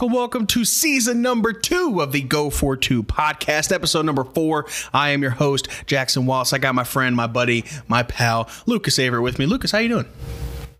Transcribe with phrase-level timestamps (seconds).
[0.00, 4.66] Welcome to season number two of the Go For Two podcast, episode number four.
[4.94, 6.52] I am your host, Jackson Wallace.
[6.52, 9.46] I got my friend, my buddy, my pal, Lucas Aver with me.
[9.46, 10.06] Lucas, how you doing?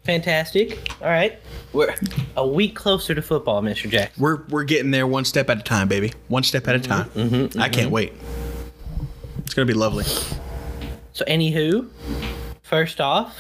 [0.05, 0.93] Fantastic.
[1.03, 1.37] All right.
[1.73, 1.97] We're
[2.37, 3.91] a week closer to football, Mr.
[3.91, 4.23] Jackson.
[4.23, 6.13] We're we're getting there one step at a time, baby.
[6.29, 7.11] One step at a time.
[7.11, 8.13] Mm-hmm, I can't wait.
[9.39, 10.05] It's gonna be lovely.
[11.13, 11.89] So, anywho,
[12.63, 13.37] first off,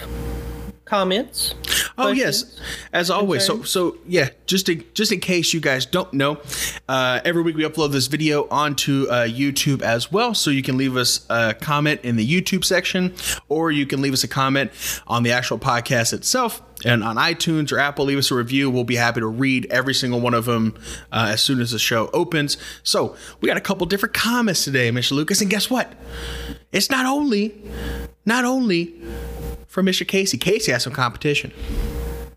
[0.84, 1.54] comments.
[1.98, 2.58] Oh yes,
[2.92, 3.44] as always.
[3.44, 6.40] So so yeah, just in, just in case you guys don't know,
[6.88, 10.32] uh, every week we upload this video onto uh, YouTube as well.
[10.34, 13.14] So you can leave us a comment in the YouTube section,
[13.48, 14.70] or you can leave us a comment
[15.06, 16.62] on the actual podcast itself.
[16.84, 18.70] And on iTunes or Apple, leave us a review.
[18.70, 20.76] We'll be happy to read every single one of them
[21.10, 22.56] uh, as soon as the show opens.
[22.84, 25.12] So we got a couple different comments today, Mr.
[25.12, 25.92] Lucas, and guess what?
[26.70, 27.60] It's not only,
[28.24, 28.94] not only
[29.68, 30.06] from Mr.
[30.08, 30.38] Casey.
[30.38, 31.52] Casey has some competition.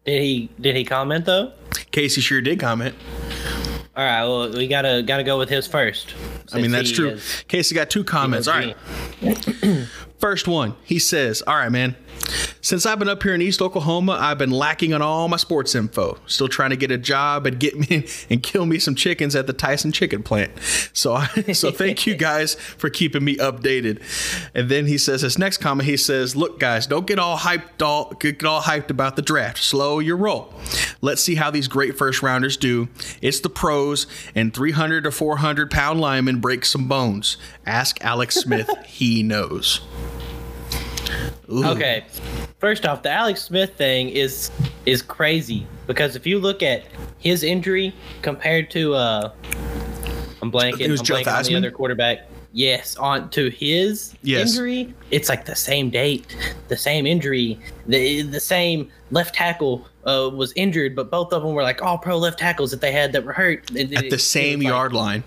[0.06, 1.54] Did he did he comment though?
[1.92, 2.96] Casey sure did comment.
[3.96, 4.24] All right.
[4.24, 6.14] Well, we gotta gotta go with his first.
[6.54, 7.10] I mean, that's true.
[7.10, 8.48] is- Casey got two comments.
[8.48, 8.76] All right.
[10.18, 11.96] First one, he says, All right, man.
[12.62, 15.74] Since I've been up here in East Oklahoma, I've been lacking on all my sports
[15.74, 16.20] info.
[16.28, 19.48] Still trying to get a job and get me and kill me some chickens at
[19.48, 20.52] the Tyson chicken plant.
[20.94, 24.02] So I, so thank you guys for keeping me updated.
[24.54, 27.82] And then he says his next comment, he says, Look, guys, don't get all hyped
[27.84, 29.58] all get all hyped about the draft.
[29.58, 30.54] Slow your roll.
[31.02, 32.88] Let's see how these great first rounders do.
[33.22, 37.38] It's the pros and 300 to 400 pound linemen break some bones.
[37.66, 39.82] Ask Alex Smith, he knows.
[41.52, 41.66] Ooh.
[41.66, 42.06] Okay.
[42.60, 44.52] First off, the Alex Smith thing is
[44.86, 46.84] is crazy because if you look at
[47.18, 49.32] his injury compared to uh,
[50.42, 50.82] I'm blanking.
[50.82, 52.28] It was I'm Joe blanking on the other quarterback.
[52.54, 54.50] Yes, on to his Yes.
[54.52, 56.36] injury, it's like the same date,
[56.68, 61.54] the same injury, the the same left tackle uh, was injured, but both of them
[61.54, 64.10] were like all pro left tackles that they had that were hurt It- At it-
[64.10, 65.24] the same like- yard line.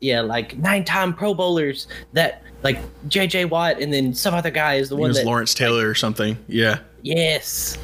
[0.00, 2.78] yeah, like nine time Pro Bowlers that like
[3.08, 3.46] J.J.
[3.46, 6.36] Watt and then some other guy is the one was that Lawrence Taylor or something.
[6.48, 6.78] Yeah.
[7.02, 7.78] Yes.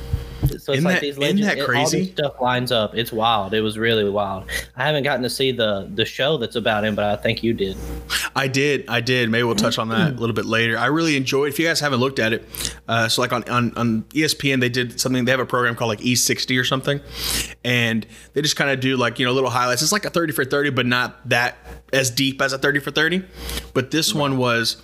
[0.61, 1.43] So it's like that- these isn't legends.
[1.47, 2.01] that it- All crazy?
[2.05, 2.95] this stuff lines up.
[2.95, 3.55] It's wild.
[3.55, 4.45] It was really wild.
[4.77, 7.53] I haven't gotten to see the the show that's about him, but I think you
[7.53, 7.77] did.
[8.37, 8.85] I did.
[8.89, 9.31] I did.
[9.31, 10.77] Maybe we'll touch on that a little bit later.
[10.79, 11.49] I really enjoyed.
[11.49, 12.49] If you guys haven't looked at it,
[12.89, 15.25] uh, so like on, on on ESPN, they did something.
[15.25, 17.01] They have a program called like E60 or something,
[17.65, 19.83] and they just kind of do like you know little highlights.
[19.83, 21.57] It's like a 30 for 30, but not that
[21.93, 23.25] as deep as a 30 for 30.
[23.73, 24.77] But this one was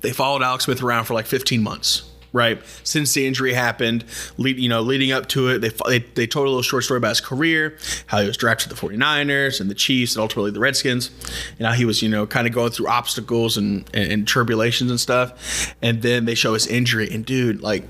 [0.00, 2.02] they followed Alex Smith around for like 15 months.
[2.36, 4.04] Right since the injury happened,
[4.36, 6.98] lead, you know, leading up to it, they, they they told a little short story
[6.98, 10.50] about his career, how he was drafted to the 49ers and the Chiefs and ultimately
[10.50, 11.10] the Redskins,
[11.58, 14.90] and how he was, you know, kind of going through obstacles and, and, and tribulations
[14.90, 15.74] and stuff.
[15.80, 17.84] And then they show his injury, and dude, like,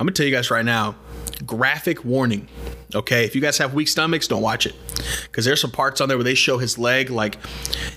[0.00, 0.94] I'm gonna tell you guys right now,
[1.44, 2.48] graphic warning.
[2.94, 4.74] Okay, if you guys have weak stomachs, don't watch it
[5.24, 7.36] because there's some parts on there where they show his leg, like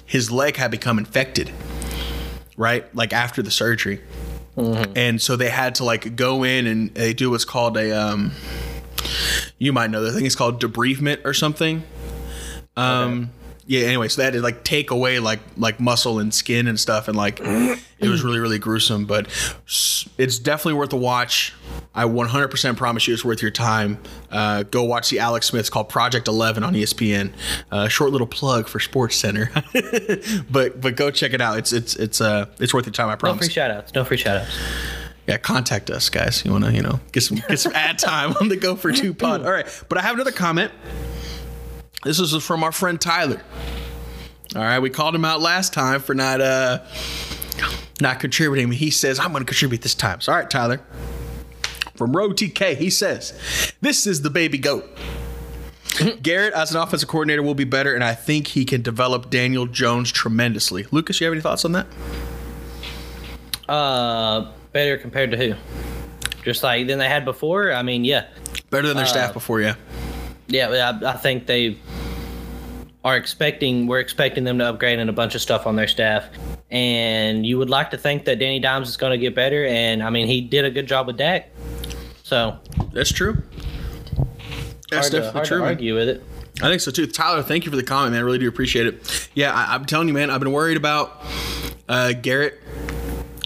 [0.06, 1.53] his leg had become infected
[2.57, 2.94] right?
[2.95, 4.01] Like after the surgery.
[4.58, 8.32] And so they had to like go in and they do what's called a um
[9.58, 11.84] you might know the thing is called debriefment or something.
[12.78, 13.32] Um
[13.68, 16.80] yeah, anyway, so they had to like take away like like muscle and skin and
[16.80, 19.28] stuff and like it was really really gruesome, but
[20.18, 21.53] it's definitely worth a watch.
[21.94, 23.98] I 100% promise you it's worth your time.
[24.30, 25.62] Uh, go watch the Alex Smith.
[25.62, 27.31] It's called Project 11 on ESPN.
[27.72, 29.50] Uh, short little plug for Sports Center,
[30.52, 31.58] but but go check it out.
[31.58, 33.09] It's it's it's uh it's worth your time.
[33.09, 33.42] I promise.
[33.42, 33.94] No free shout outs.
[33.96, 34.58] No free shout outs.
[35.28, 36.46] Yeah, contact us, guys.
[36.46, 38.92] You want to, you know, get some get some ad time on the Go for
[38.92, 39.44] Two pod.
[39.44, 40.72] All right, but I have another comment.
[42.06, 43.42] This is from our friend Tyler.
[44.56, 46.80] All right, we called him out last time for not uh
[48.00, 48.72] not contributing.
[48.72, 50.22] He says I'm going to contribute this time.
[50.22, 50.80] So, all right, Tyler.
[51.96, 54.86] From Road TK, he says, "This is the baby goat."
[56.22, 59.66] Garrett, as an offensive coordinator, will be better, and I think he can develop Daniel
[59.66, 60.86] Jones tremendously.
[60.92, 61.88] Lucas, you have any thoughts on that?
[63.68, 65.56] Uh, better compared to who?
[66.44, 67.72] Just like than they had before.
[67.74, 68.28] I mean, yeah,
[68.69, 69.75] Better than their staff before, yeah.
[70.47, 70.97] Yeah.
[71.01, 71.77] I, I think they
[73.03, 73.88] are expecting.
[73.88, 76.25] We're expecting them to upgrade and a bunch of stuff on their staff.
[76.71, 79.65] And you would like to think that Danny Dimes is going to get better.
[79.65, 81.50] And I mean, he did a good job with Dak.
[82.24, 82.57] So
[82.92, 83.44] That's true.
[84.89, 85.57] That's hard, to, definitely hard true.
[85.57, 85.69] to man.
[85.69, 86.24] argue with it.
[86.62, 87.06] I think so too.
[87.06, 88.21] Tyler, thank you for the comment, man.
[88.21, 89.30] I really do appreciate it.
[89.33, 91.21] Yeah, I, I'm telling you, man, I've been worried about
[91.89, 92.59] uh, Garrett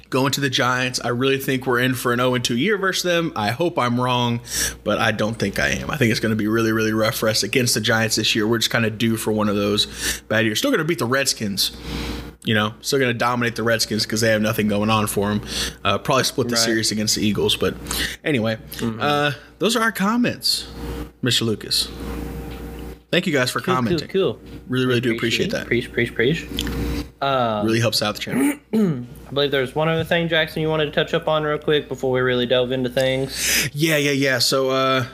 [0.09, 0.99] going to the Giants.
[1.03, 3.31] I really think we're in for an 0 2 year versus them.
[3.35, 4.41] I hope I'm wrong,
[4.83, 5.89] but I don't think I am.
[5.91, 8.35] I think it's going to be really, really rough for us against the Giants this
[8.35, 8.47] year.
[8.47, 10.59] We're just kind of due for one of those bad years.
[10.59, 11.71] Still going to beat the Redskins.
[12.45, 15.27] You know, still going to dominate the Redskins because they have nothing going on for
[15.29, 15.41] them.
[15.83, 16.63] Uh, probably split the Right.
[16.63, 17.57] series against the Eagles.
[17.57, 17.75] But
[18.23, 20.65] anyway, uh, those are our comments,
[21.21, 21.41] Mr.
[21.41, 21.89] Lucas.
[23.11, 24.07] Thank you guys for Cool, commenting.
[24.07, 24.41] cool, cool.
[24.69, 25.67] Really, really do appreciate that.
[25.67, 26.45] Preach, preach, preach.
[27.21, 28.57] really helps out the channel.
[29.29, 31.87] I believe there's one other thing, Jackson, you wanted to touch up on real quick
[31.87, 33.69] before we really delve into things.
[33.73, 34.39] Yeah, yeah, yeah.
[34.39, 35.05] So, uh,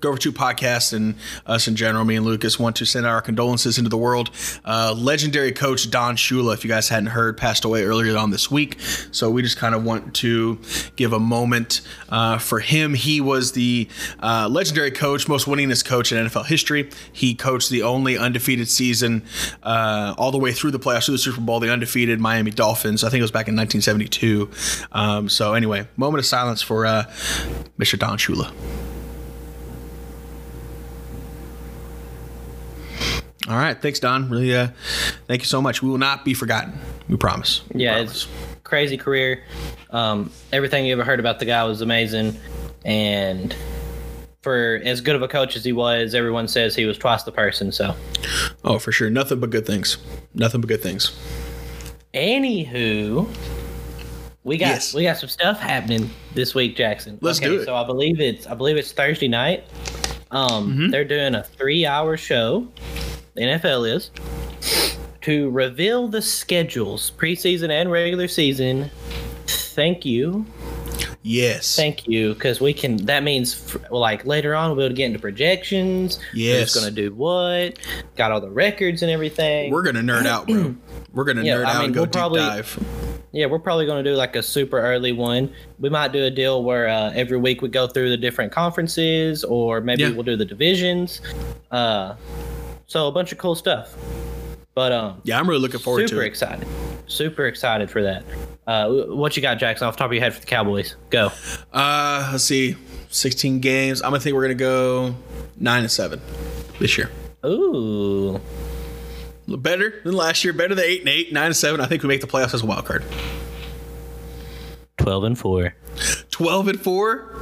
[0.00, 3.20] Go For Two podcast and us in general, me and Lucas, want to send our
[3.20, 4.30] condolences into the world.
[4.64, 8.48] Uh, legendary coach Don Shula, if you guys hadn't heard, passed away earlier on this
[8.48, 8.78] week.
[9.10, 10.60] So we just kind of want to
[10.94, 12.94] give a moment uh, for him.
[12.94, 13.88] He was the
[14.22, 16.90] uh, legendary coach, most winningest coach in NFL history.
[17.12, 19.24] He coached the only undefeated season
[19.64, 23.02] uh, all the way through the playoffs to the Super Bowl, the undefeated Miami Dolphins.
[23.02, 24.50] I think it was back in 1972.
[24.92, 27.04] Um, so anyway, moment of silence for uh,
[27.78, 27.98] Mr.
[27.98, 28.52] Don Shula.
[33.48, 34.28] All right, thanks, Don.
[34.28, 34.68] Really, uh,
[35.26, 35.82] thank you so much.
[35.82, 36.78] We will not be forgotten.
[37.08, 37.62] We promise.
[37.72, 38.10] We Yeah, promise.
[38.24, 38.28] it's
[38.62, 39.42] crazy career.
[39.90, 42.36] Um, everything you ever heard about the guy was amazing,
[42.84, 43.56] and
[44.42, 47.32] for as good of a coach as he was, everyone says he was twice the
[47.32, 47.72] person.
[47.72, 47.94] So,
[48.64, 49.08] oh for sure.
[49.08, 49.96] Nothing but good things.
[50.34, 51.16] Nothing but good things.
[52.18, 53.28] Anywho,
[54.44, 54.94] we got Yes.
[54.94, 57.18] we got some stuff happening this week, Jackson.
[57.20, 57.64] Let's do it.
[57.64, 59.64] So I believe it's I believe it's Thursday night.
[60.30, 60.90] Um, Mm-hmm.
[60.90, 62.68] they're doing a three-hour show.
[63.34, 64.10] The NFL is
[65.22, 68.90] to reveal the schedules, preseason and regular season.
[69.46, 70.44] Thank you
[71.22, 71.76] Yes.
[71.76, 72.96] Thank you, because we can.
[73.04, 76.20] That means, like later on, we'll be able to get into projections.
[76.32, 76.72] Yes.
[76.72, 77.78] Who's going to do what?
[78.16, 79.70] Got all the records and everything.
[79.70, 80.74] We're gonna nerd out, bro.
[81.12, 82.78] We're gonna Yeah, nerd I out mean, and go we'll deep probably- dive.
[83.32, 85.50] yeah, we're probably going to do like a super early one.
[85.78, 89.42] We might do a deal where uh, every week we go through the different conferences,
[89.44, 90.10] or maybe Yeah.
[90.10, 91.20] we'll do the divisions.
[91.70, 92.14] Uh,
[92.86, 93.94] so a bunch of cool stuff.
[94.74, 96.36] But um, Yeah, I'm really looking forward super to it.
[96.36, 96.68] Super excited.
[97.06, 98.22] Super excited for that.
[98.66, 99.86] Uh, what you got, Jackson?
[99.88, 100.94] Off the top of your head for the Cowboys?
[101.10, 101.32] Go.
[101.72, 102.76] Uh, let's see,
[103.08, 104.02] 16 games.
[104.02, 105.14] I'm gonna think we're gonna go
[105.56, 106.20] nine and seven
[106.78, 107.10] this year.
[107.46, 108.40] Ooh.
[109.56, 110.52] Better than last year.
[110.52, 111.80] Better than eight and eight, nine and seven.
[111.80, 113.02] I think we make the playoffs as a wild card.
[114.98, 115.74] 12 and 4.
[116.30, 117.36] 12 and four.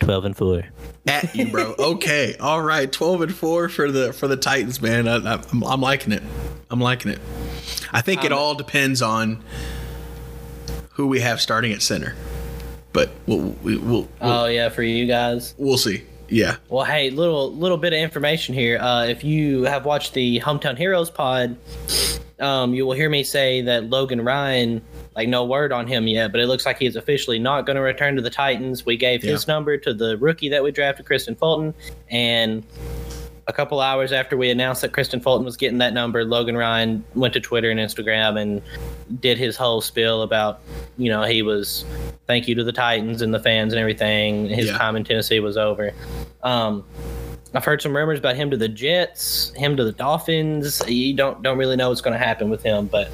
[0.00, 0.64] 12 and 4.
[1.08, 1.74] At you, bro.
[1.78, 2.90] okay, all right.
[2.90, 5.06] 12 and four for the for the Titans, man.
[5.08, 6.22] I, I, I'm, I'm liking it.
[6.70, 7.20] I'm liking it.
[7.92, 9.42] I think it Um, all depends on
[10.90, 12.16] who we have starting at center,
[12.92, 15.54] but we'll we'll we'll, Oh yeah, for you guys.
[15.58, 16.04] we'll see.
[16.28, 16.56] Yeah.
[16.68, 18.78] Well, hey, little little bit of information here.
[18.78, 21.56] Uh, if you have watched the Hometown Heroes pod,
[22.40, 24.82] um, you will hear me say that Logan Ryan,
[25.14, 27.82] like no word on him yet, but it looks like he's officially not going to
[27.82, 28.84] return to the Titans.
[28.84, 31.74] We gave his number to the rookie that we drafted, Kristian Fulton,
[32.10, 32.64] and
[33.48, 37.04] a couple hours after we announced that Kristian Fulton was getting that number, Logan Ryan
[37.14, 38.60] went to Twitter and Instagram and
[39.20, 40.60] did his whole spiel about,
[40.98, 41.84] you know, he was
[42.26, 44.48] thank you to the Titans and the fans and everything.
[44.48, 44.78] His Yeah.
[44.78, 45.92] time in Tennessee was over.
[46.42, 46.84] Um,
[47.54, 50.82] I've heard some rumors about him to the Jets, him to the Dolphins.
[50.88, 53.08] You don't don't really know what's going to happen with him, but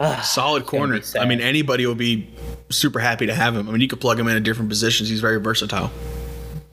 [0.00, 1.00] ah, Solid corner.
[1.18, 2.28] I mean, anybody will be
[2.68, 3.68] super happy to have him.
[3.68, 5.08] I mean, you could plug him in at different positions.
[5.08, 5.90] He's very versatile.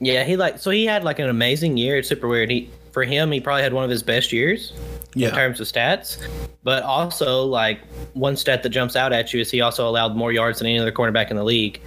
[0.00, 1.96] Yeah, he like so he had like an amazing year.
[1.98, 2.50] It's super weird.
[2.50, 4.72] He for him, he probably had one of his best years.
[5.16, 6.18] in terms of stats.
[6.64, 7.80] But also, like
[8.14, 10.78] one stat that jumps out at you is he also allowed more yards than any
[10.78, 11.80] other cornerback in the league.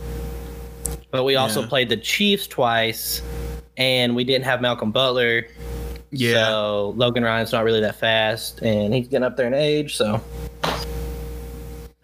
[1.12, 1.68] But we also Yeah.
[1.68, 3.22] played the Chiefs twice,
[3.78, 5.46] and we didn't have Malcolm Butler.
[6.12, 6.46] Yeah.
[6.46, 9.98] So Logan Ryan's not really that fast, and he's getting up there in age.
[9.98, 10.22] So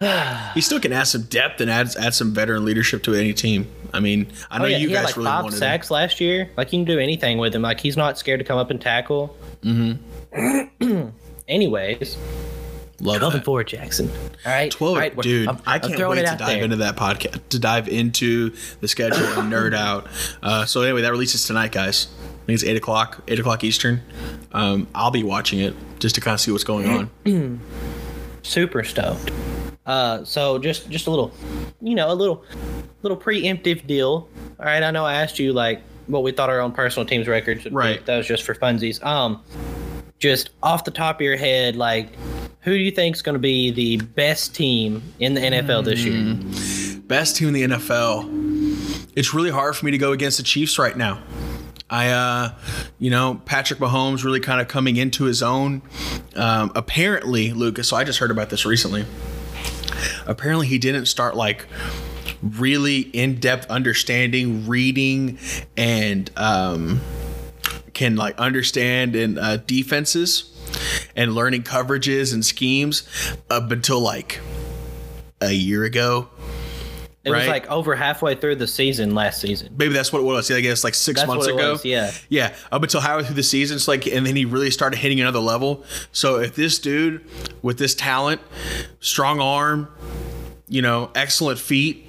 [0.54, 3.66] He still can add some depth and add add some veteran leadership to any team.
[3.94, 5.58] I mean, I know Oh, yeah, you he guys had like really five wanted him.
[5.60, 6.50] sacks last year.
[6.56, 7.62] Like you can do anything with him.
[7.62, 9.36] Like he's not scared to come up and tackle.
[9.62, 11.08] Mm-hmm.
[11.48, 12.16] Anyways,
[13.00, 13.46] Love twelve that.
[13.48, 14.10] and Jackson.
[14.46, 15.48] All right, Twelve, all right, dude.
[15.48, 16.62] I'm- I can't wait to dive there.
[16.64, 20.06] into that podcast, to dive into the schedule and nerd out.
[20.42, 22.08] Uh, so anyway, that releases tonight, guys.
[22.20, 24.02] I think it's eight o'clock, eight o'clock Eastern.
[24.52, 27.60] Um, I'll be watching it just to kind of see what's going on.
[28.42, 29.30] super stoked.
[29.86, 31.32] Uh, so just just a little,
[31.80, 32.44] you know, a little
[33.02, 34.28] little preemptive deal.
[34.58, 37.28] All right, I know I asked you like what we thought our own personal teams
[37.28, 37.70] records.
[37.70, 38.04] Right.
[38.06, 39.04] That was just for funsies.
[39.04, 39.42] Um,
[40.18, 42.10] just off the top of your head, like
[42.64, 46.02] who do you think is going to be the best team in the NFL this
[46.02, 46.34] year?
[47.02, 49.12] Best team in the NFL.
[49.14, 51.22] It's really hard for me to go against the Chiefs right now.
[51.90, 52.54] I, uh,
[52.98, 55.82] you know, Patrick Mahomes really kind of coming into his own.
[56.34, 57.88] Um, apparently, Lucas.
[57.88, 59.04] So I just heard about this recently.
[60.26, 61.66] Apparently, he didn't start like
[62.42, 65.38] really in-depth understanding, reading,
[65.76, 67.00] and um,
[67.92, 70.50] can like understand and uh, defenses
[71.16, 73.08] and learning coverages and schemes
[73.50, 74.40] up until like
[75.40, 76.28] a year ago
[77.24, 79.74] It was like over halfway through the season last season.
[79.78, 80.50] Maybe that's what it was.
[80.50, 81.72] I guess like six That's months ago.
[81.72, 82.12] was, yeah.
[82.28, 82.54] Yeah.
[82.70, 85.38] Up until halfway through the season, it's like, and then he really started hitting another
[85.40, 85.84] level.
[86.12, 87.24] So if this dude
[87.62, 88.40] with this talent,
[89.00, 89.88] strong arm,
[90.68, 92.06] you know, excellent feet,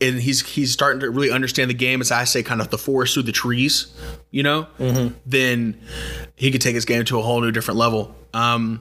[0.00, 2.78] and he's he's starting to really understand the game, as I say, kind of the
[2.78, 3.86] forest through the trees,
[4.30, 5.14] you know, Mm-hmm.
[5.24, 5.80] then
[6.34, 8.14] he could take his game to a whole new different level.
[8.34, 8.80] Um,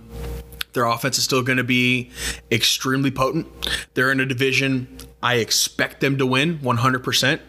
[0.73, 2.09] their offense is still going to be
[2.51, 3.47] extremely potent.
[3.93, 7.39] They're in a division I expect them to win 100%.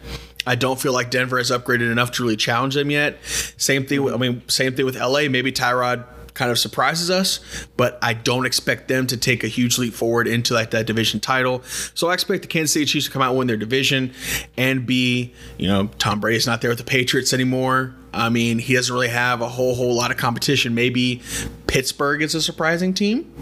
[0.47, 3.19] I don't feel like Denver has upgraded enough to really challenge them yet.
[3.57, 4.03] Same thing.
[4.03, 5.29] With, I mean, same thing with LA.
[5.29, 6.05] Maybe Tyrod
[6.35, 7.41] kind of surprises us,
[7.77, 11.21] but I don't expect them to take a huge leap forward into like that division
[11.21, 11.63] title.
[11.95, 14.13] So I expect the Kansas City Chiefs to come out and win their division
[14.57, 17.95] and be, you know, Tom Brady's not there with the Patriots anymore.
[18.13, 20.75] I mean, he doesn't really have a whole whole lot of competition.
[20.75, 21.23] Maybe
[21.67, 23.33] Pittsburgh is a surprising team,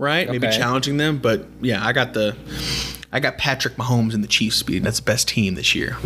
[0.00, 0.28] right?
[0.28, 2.36] Maybe challenging them, but yeah, I got the
[3.12, 4.82] I got Patrick Mahomes and the Chiefs speed.
[4.82, 5.96] That's the best team this year.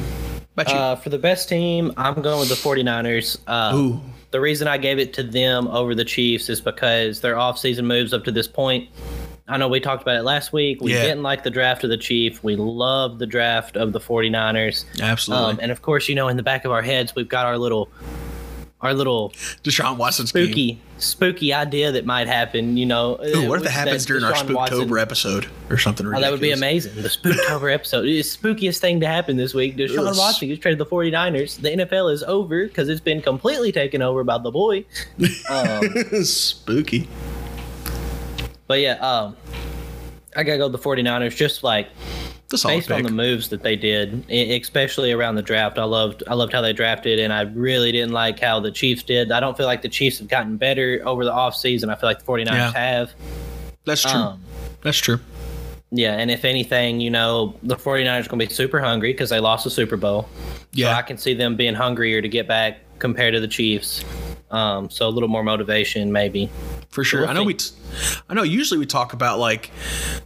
[0.57, 3.39] Uh, for the best team, I'm going with the 49ers.
[3.47, 3.99] Uh.
[4.31, 8.13] The reason I gave it to them over the Chiefs is because their offseason moves
[8.13, 8.89] up to this point.
[9.47, 10.81] I know we talked about it last week.
[10.81, 11.03] We Yeah.
[11.03, 12.43] didn't like the draft of the Chief.
[12.43, 14.87] We love the draft of the 49ers.
[15.01, 15.53] absolutely.
[15.53, 17.57] Um, and of course, you know, in the back of our heads, we've got our
[17.59, 17.89] little,
[18.85, 19.31] our little
[19.65, 20.47] Deshaun Watson's game.
[20.47, 22.77] spooky, spooky idea that might happen.
[22.77, 26.27] You know, Ooh, what if that happens during our Spooktober episode or something Oh, ridiculous?
[26.27, 26.95] that would be amazing.
[27.03, 28.03] The Spooktober episode.
[28.03, 29.77] The spookiest thing to happen this week.
[29.77, 30.17] Deshaun Ugh.
[30.17, 31.61] Watson gets traded to the 49ers.
[31.61, 34.85] The NFL is over because it's been completely taken over by the boy.
[35.51, 35.89] Um,
[36.25, 37.09] Spooky.
[38.67, 39.37] but yeah, um,
[40.37, 41.89] I got to go with the 49ers just like
[42.63, 45.79] Based on the moves that they did, especially around the draft.
[45.79, 49.03] I loved I loved how they drafted, and I really didn't like how the Chiefs
[49.03, 49.33] did.
[49.33, 51.91] I don't feel like the Chiefs have gotten better over the offseason.
[51.91, 52.73] I feel like the 49ers Yeah.
[52.73, 53.13] have.
[53.85, 54.11] That's true.
[54.13, 54.41] Um,
[54.83, 55.19] That's true.
[55.91, 59.39] Yeah, and if anything, you know, the 49ers going to be super hungry because they
[59.39, 60.29] lost the Super Bowl.
[60.73, 60.93] Yeah.
[60.93, 64.05] So I can see them being hungrier to get back compared to the Chiefs.
[64.51, 66.49] Um, so a little more motivation, maybe.
[66.91, 67.23] For sure.
[67.23, 67.75] we'll I know we, t-
[68.29, 68.45] I know.
[68.45, 69.71] Usually we talk about like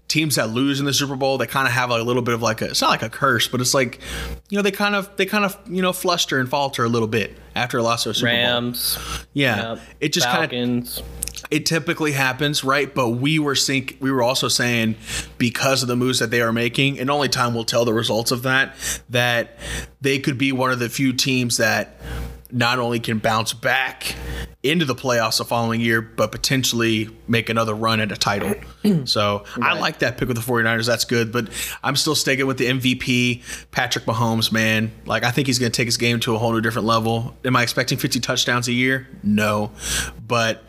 [0.07, 1.39] teams that lose in the Super Bowl.
[1.39, 2.67] They kind of have a little bit of like a.
[2.67, 4.01] It's not like a curse, but it's like,
[4.51, 7.09] you know, they kind of they kind of you know fluster and falter a little
[7.09, 8.37] bit after a loss to a Super Bowl.
[8.37, 8.99] Rams.
[9.33, 11.03] Yeah, yep, it just kind of
[11.51, 12.95] it typically happens, right?
[12.95, 14.97] But we were think we were also saying
[15.39, 18.31] because of the moves that they are making, and only time will tell the results
[18.31, 18.75] of that,
[19.09, 19.59] that
[20.01, 21.99] they could be one of the few teams that
[22.51, 24.15] not only can bounce back
[24.63, 28.55] into the playoffs the following year, but potentially make another run at a title.
[29.05, 30.87] so I like that pick with the 49ers.
[30.87, 31.33] That's good.
[31.33, 31.49] But
[31.83, 34.91] I'm still sticking with the MVP, Patrick Mahomes, man.
[35.05, 37.37] Like, I think he's going to take his game to a whole new different level.
[37.45, 39.09] Am I expecting 50 touchdowns a year?
[39.23, 39.73] No.
[40.27, 40.65] But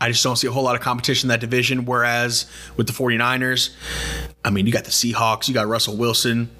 [0.00, 1.86] I just don't see a whole lot of competition in that division.
[1.86, 3.74] Whereas with the 49ers,
[4.44, 6.50] I mean, you got the Seahawks, you got Russell Wilson,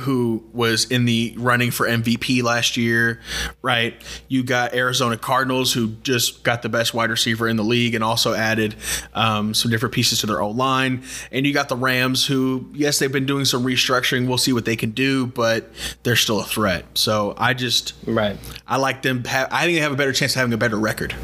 [0.00, 3.20] who was in the running for MVP last year,
[3.62, 3.94] right?
[4.28, 8.02] You got Arizona Cardinals, who just got the best wide receiver in the league and
[8.02, 8.74] also added
[9.14, 11.02] um, some different pieces to their O line.
[11.30, 14.26] And you got the Rams, who, yes, they've been doing some restructuring.
[14.28, 15.70] We'll see what they can do, but
[16.02, 16.84] they're still a threat.
[16.94, 18.36] So I just, Right.
[18.66, 19.24] I like them.
[19.24, 21.14] ha- I think they have a better chance of having a better record.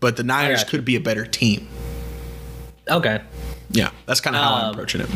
[0.00, 1.68] But the Niners could be a better team.
[2.90, 3.20] Okay.
[3.70, 5.08] Yeah, that's kind of how I'm Um, approaching it.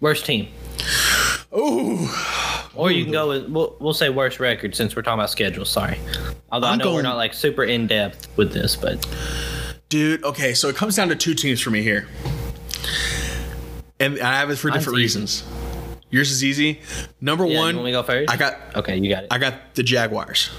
[0.00, 0.48] Worst team.
[1.52, 5.30] Oh, Or you can go with, we'll, we'll say worst record since we're talking about
[5.30, 5.70] schedules.
[5.70, 5.98] Sorry.
[6.50, 9.06] Although i I'm know we're not like super in depth with this, but
[9.88, 10.24] dude.
[10.24, 12.08] Okay, so it comes down to two teams for me here,
[14.00, 15.20] and I have it for Mine's different easy.
[15.20, 15.44] reasons.
[16.10, 16.80] Yours is easy.
[17.20, 18.30] Number yeah, one, you want me to go first?
[18.30, 19.32] I got Okay, you got it.
[19.32, 20.50] I got the Jaguars.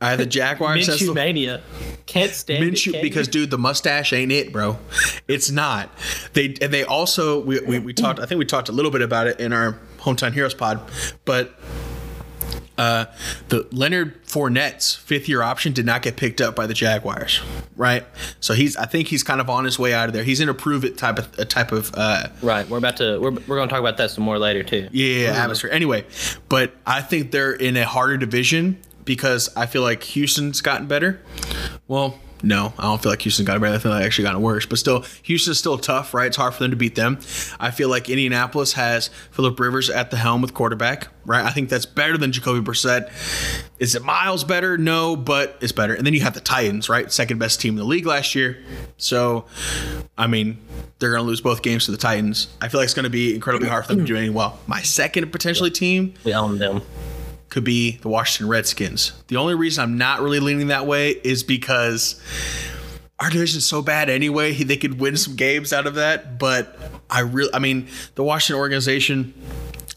[0.00, 0.86] I have the Jaguars.
[0.86, 1.62] Minshew the, mania.
[2.04, 2.76] Can't stand it.
[2.76, 3.32] Can because you?
[3.32, 4.78] dude, the mustache ain't it, bro.
[5.26, 5.90] It's not.
[6.34, 8.20] They and they also we, we, we talked.
[8.20, 10.80] I think we talked a little bit about it in our hometown heroes pod,
[11.24, 11.58] but
[12.78, 13.06] uh,
[13.48, 17.40] the Leonard Fournette's fifth year option did not get picked up by the Jaguars,
[17.74, 18.04] right?
[18.40, 20.24] So he's I think he's kind of on his way out of there.
[20.24, 22.68] He's in a prove it type of a type of uh, Right.
[22.68, 24.88] We're about to, we're, we're going to talk about that some more later, too.
[24.92, 25.70] yeah, atmosphere.
[25.70, 26.04] Anyway,
[26.48, 31.22] but I think they're in a harder division because I feel like Houston's gotten better.
[31.88, 33.74] Well, no, I don't feel like Houston's gotten better.
[33.74, 34.66] I feel like actually gotten worse.
[34.66, 36.26] But still, Houston's still tough, right?
[36.26, 37.18] It's hard for them to beat them.
[37.58, 41.44] I feel like Indianapolis has Philip Rivers at the helm with quarterback, right?
[41.44, 43.10] I think that's better than Jacoby Brissett.
[43.78, 44.76] Is it miles better?
[44.76, 45.94] No, but it's better.
[45.94, 47.10] And then you have the Titans, right?
[47.10, 48.62] Second best team in the league last year.
[48.98, 49.46] So,
[50.18, 50.58] I mean,
[50.98, 52.48] they're going to lose both games to the Titans.
[52.60, 54.58] I feel like it's going to be incredibly hard for them to do anything well.
[54.66, 56.82] My second potentially team We own them.
[57.56, 59.12] Could be the Washington Redskins.
[59.28, 62.20] The only reason I'm not really leaning that way is because
[63.18, 64.52] our division's so bad anyway.
[64.62, 68.60] They could win some games out of that, but I really, I mean, the Washington
[68.60, 69.32] organization.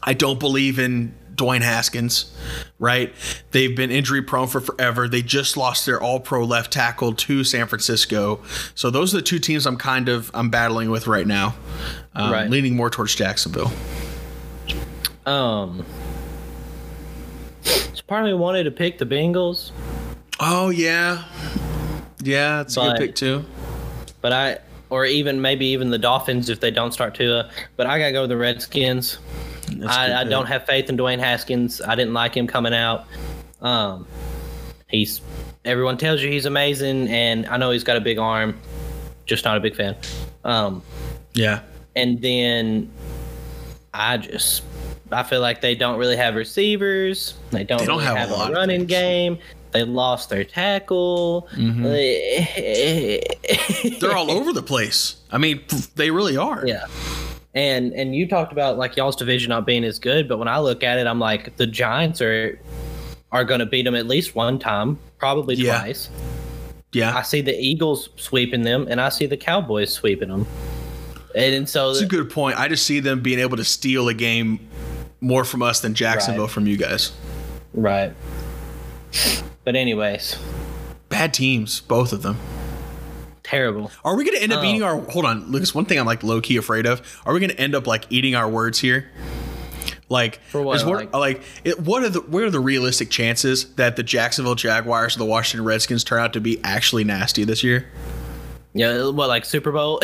[0.02, 2.34] I don't believe in Dwayne Haskins,
[2.78, 3.12] right?
[3.50, 5.06] They've been injury prone for forever.
[5.06, 8.40] They just lost their all pro left tackle to San Francisco.
[8.74, 11.56] So those are the two teams I'm kind of I'm battling with right now.
[12.14, 12.48] Um, Right.
[12.48, 13.70] Leaning more towards Jacksonville.
[15.26, 15.84] Um,
[17.70, 19.70] so part of me wanted to pick the Bengals,
[20.40, 21.24] Oh yeah.
[22.22, 23.44] Yeah, that's a good pick too.
[24.20, 24.58] but I,
[24.90, 27.50] or even maybe even the Dolphins if they don't start Tua.
[27.76, 29.18] But I gotta go with the Redskins.
[29.66, 31.80] That's a good I, I don't have faith in Dwayne Haskins.
[31.80, 33.06] I didn't like him coming out.
[33.62, 34.06] Um,
[34.88, 35.20] he's
[35.64, 38.58] everyone tells you he's amazing, and I know he's got a big arm.
[39.26, 39.94] Just not a big fan.
[40.44, 40.82] Um,
[41.34, 41.60] Yeah.
[41.94, 42.90] and then
[43.94, 44.62] I just
[45.12, 47.34] I feel like they don't really have receivers.
[47.50, 49.38] They don't, They don't really have a have, lot a running game.
[49.72, 51.48] They lost their tackle.
[51.52, 51.84] Mm-hmm.
[54.00, 55.16] They're all over the place.
[55.30, 55.62] I mean,
[55.96, 56.64] they really are.
[56.66, 56.86] Yeah.
[57.54, 60.58] And and you talked about like y'all's division not being as good, but when I
[60.60, 62.58] look at it, I'm like the Giants are
[63.32, 65.80] are going to beat them at least one time, probably Yeah.
[65.80, 66.10] twice.
[66.92, 67.16] Yeah.
[67.16, 70.46] I see the Eagles sweeping them, and I see the Cowboys sweeping them.
[71.36, 72.58] And so That's a good point.
[72.58, 74.58] I just see them being able to steal a game
[75.20, 76.50] more from us than Jacksonville Right.
[76.52, 77.12] from you guys.
[77.74, 78.12] right.
[79.64, 80.36] But anyways,
[81.08, 82.38] Bad teams, both of them.
[83.42, 83.90] terrible.
[84.04, 84.64] Are we going to end up Oh.
[84.64, 84.98] eating our?
[85.10, 85.74] Hold on, Lucas.
[85.74, 87.02] One thing I'm like low key afraid of.
[87.26, 89.10] Are we going to end up like eating our words here?
[90.08, 93.66] Like, For what, is like- like, it, what are the what are the realistic chances
[93.74, 97.62] that the Jacksonville Jaguars or the Washington Redskins turn out to be actually nasty this
[97.62, 97.86] year?
[98.72, 100.00] Yeah, what like Super Bowl?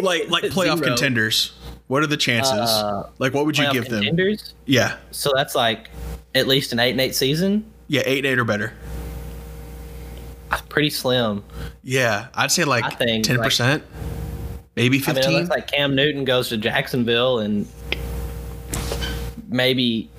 [0.00, 0.80] Like like playoff Zero.
[0.88, 1.52] contenders.
[1.88, 2.52] What are the chances?
[2.54, 4.02] Uh, like, what would you give them?
[4.64, 5.88] Yeah, So that's like
[6.34, 7.64] at least an eight and eight season.
[7.88, 8.72] yeah, eight and eight or better.
[10.68, 11.42] Pretty slim.
[11.82, 13.82] Yeah, I'd say like ten percent,
[14.76, 15.08] maybe fifteen.
[15.08, 15.34] I mean, fifteen.
[15.36, 17.66] unless like Cam Newton goes to Jacksonville and
[19.48, 20.10] maybe,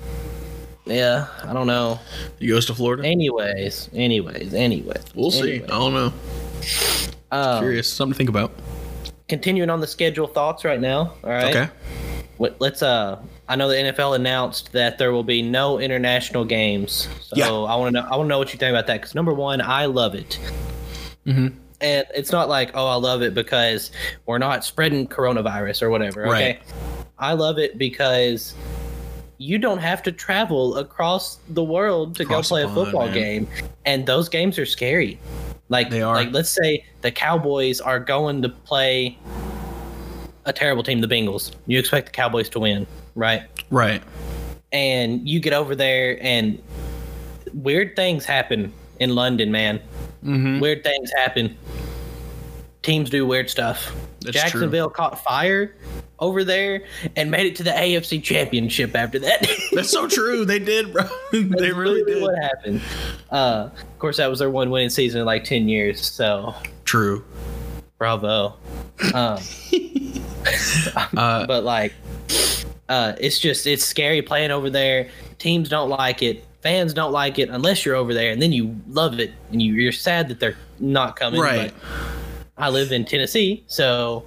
[0.84, 2.00] yeah, I don't know.
[2.38, 3.04] he goes to Florida.
[3.06, 5.62] Anyways, anyways, anyways, We'll see.
[5.62, 6.12] I don't know.
[7.30, 7.88] Um, Curious.
[7.92, 8.52] Something to think about.
[9.28, 11.12] Continuing on the schedule thoughts right now.
[11.24, 11.54] All right.
[11.56, 11.68] Okay.
[12.58, 12.82] Let's.
[12.82, 17.08] Uh, I know the NFL announced that there will be no international games.
[17.22, 17.48] So Yeah.
[17.50, 18.06] I want to know.
[18.08, 19.00] I want to know what you think about that.
[19.00, 20.38] Because number one, I love it.
[21.26, 21.48] Mm-hmm.
[21.82, 23.90] and it's not like oh i love it because
[24.24, 26.62] we're not spreading coronavirus or whatever okay Right.
[27.18, 28.54] i love it because
[29.36, 33.14] you don't have to travel across the world to Across go play a football man.
[33.14, 33.48] game
[33.84, 35.18] and those games are scary
[35.68, 36.14] like They are.
[36.16, 39.18] like let's say the cowboys are going to play
[40.44, 44.02] a terrible team the bengals you expect the cowboys to win right Right.
[44.72, 46.62] and you get over there and
[47.52, 49.80] weird things happen in london man
[50.24, 50.58] Mm-hmm.
[50.58, 51.56] weird things happen.
[52.82, 53.94] Teams do weird stuff.
[54.20, 55.76] That's Jacksonville caught fire
[56.20, 56.84] over there
[57.16, 59.48] and made it to the AFC Championship after that.
[59.72, 60.44] That's so true.
[60.44, 61.04] They did, bro.
[61.32, 62.22] they That's really did.
[62.22, 62.80] What happened?
[63.30, 66.00] Uh, of course, that was their one winning season in like ten years.
[66.00, 66.54] So,
[66.84, 67.24] True.
[67.98, 68.54] bravo.
[69.14, 69.38] Um,
[71.16, 71.92] Uh, but like,
[72.88, 75.08] uh, it's just it's scary playing over there.
[75.38, 76.44] Teams don't like it.
[76.62, 79.74] Fans don't like it unless you're over there, and then you love it, and you,
[79.74, 81.40] you're sad that they're not coming.
[81.40, 81.72] Right.
[81.72, 84.24] But I live in Tennessee, so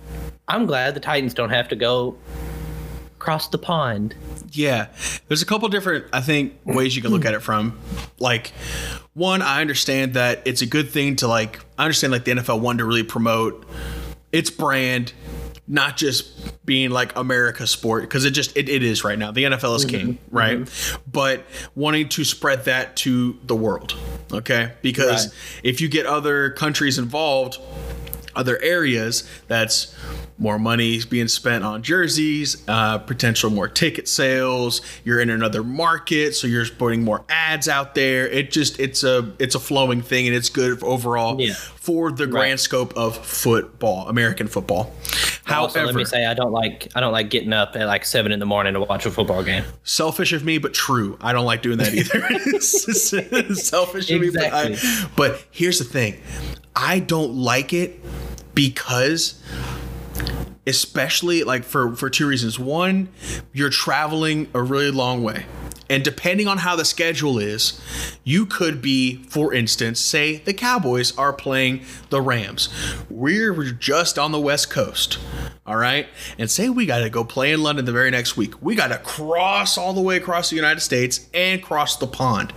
[0.51, 2.17] I'm glad the Titans don't have to go
[3.15, 4.15] across the pond.
[4.51, 4.87] Yeah,
[5.29, 7.79] there's a couple different I think ways you can look at it from.
[8.19, 8.51] Like,
[9.13, 11.61] one, I understand that it's a good thing to like.
[11.77, 13.65] I understand like the NFL wanted to really promote
[14.33, 15.13] its brand,
[15.69, 19.31] not just being like America's sport because it just it, it is right now.
[19.31, 20.35] The NFL is king, mm-hmm.
[20.35, 20.59] right?
[20.59, 21.01] Mm-hmm.
[21.09, 23.95] But wanting to spread that to the world,
[24.33, 24.73] okay?
[24.81, 25.35] Because Right.
[25.63, 27.57] if you get other countries involved,
[28.35, 29.95] other areas that's
[30.41, 34.82] more money is being spent on jerseys uh, potential more ticket sales.
[35.06, 38.27] You're in another market so you're putting more ads out there.
[38.27, 41.54] It just it's a it's a flowing thing and it's good overall Yeah.
[41.54, 44.91] for the grand scope of football american football.
[45.49, 48.32] Also, let me say I don't like I don't like getting up at like seven
[48.32, 49.63] in the morning to watch a football game.
[49.84, 51.17] selfish of me but true.
[51.21, 52.19] I don't like doing that either.
[53.56, 54.75] Selfish of me but, I,
[55.15, 56.19] but here's the thing.
[56.75, 57.99] I don't like it
[58.56, 59.41] because
[60.67, 62.60] especially like for for two reasons.
[62.60, 63.10] One
[63.54, 65.45] you're traveling a really long way.
[65.89, 67.82] And depending on how the schedule is
[68.24, 72.69] you could be for instance say the cowboys are playing the rams.
[73.10, 75.19] We're just on the west coast
[75.65, 76.08] all right?
[76.38, 78.62] And say we got to go play in london the very next week.
[78.62, 82.54] We got to cross all the way across the united states and cross the pond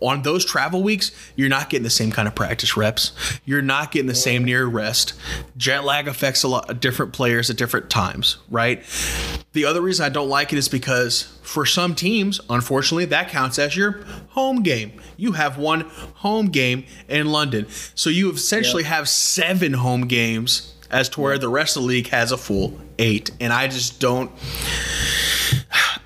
[0.00, 3.12] on those travel weeks, you're not getting the same kind of practice reps.
[3.44, 5.14] You're not getting the same near rest.
[5.56, 8.82] Jet lag affects a lot of different players at different times, right?
[9.52, 13.58] The other reason I don't like it is because for some teams, unfortunately, that counts
[13.58, 15.00] as your home game.
[15.16, 15.80] You have one
[16.16, 17.66] home game in London.
[17.94, 18.92] So you essentially yep.
[18.92, 22.78] have seven home games as to where the rest of the league has a full
[22.98, 23.30] eight.
[23.40, 24.30] And I just don't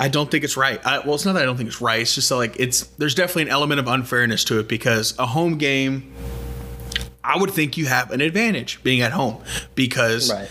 [0.01, 0.85] I don't think it's right.
[0.85, 2.01] I, well, it's not that I don't think it's right.
[2.01, 5.59] It's just like it's there's definitely an element of unfairness to it because a home
[5.59, 6.15] game,
[7.23, 9.43] I would think you have an advantage being at home
[9.75, 10.49] because, right.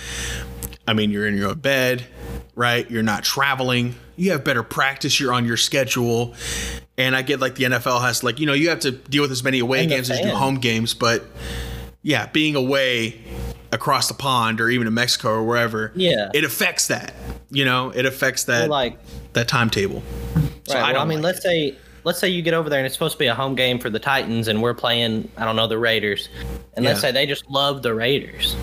[0.87, 2.05] I mean, you're in your bed,
[2.53, 2.89] right?
[2.91, 3.95] You're not traveling.
[4.15, 5.19] You have better practice.
[5.19, 6.35] You're on your schedule,
[6.95, 9.31] and I get like the NFL has like you know you have to deal with
[9.31, 11.25] as many away and games as you do home games, but
[12.03, 13.19] yeah, being away
[13.71, 17.13] across the pond or even in Mexico or wherever, yeah, it affects that.
[17.51, 18.99] You know, it affects that well, like
[19.33, 20.03] that timetable.
[20.65, 20.89] So right.
[20.89, 21.43] I, well, I mean, like let's it.
[21.43, 23.79] say let's say you get over there and it's supposed to be a home game
[23.79, 26.29] for the Titans and we're playing I don't know the Raiders,
[26.73, 26.91] and yeah.
[26.91, 28.55] let's say they just love the Raiders.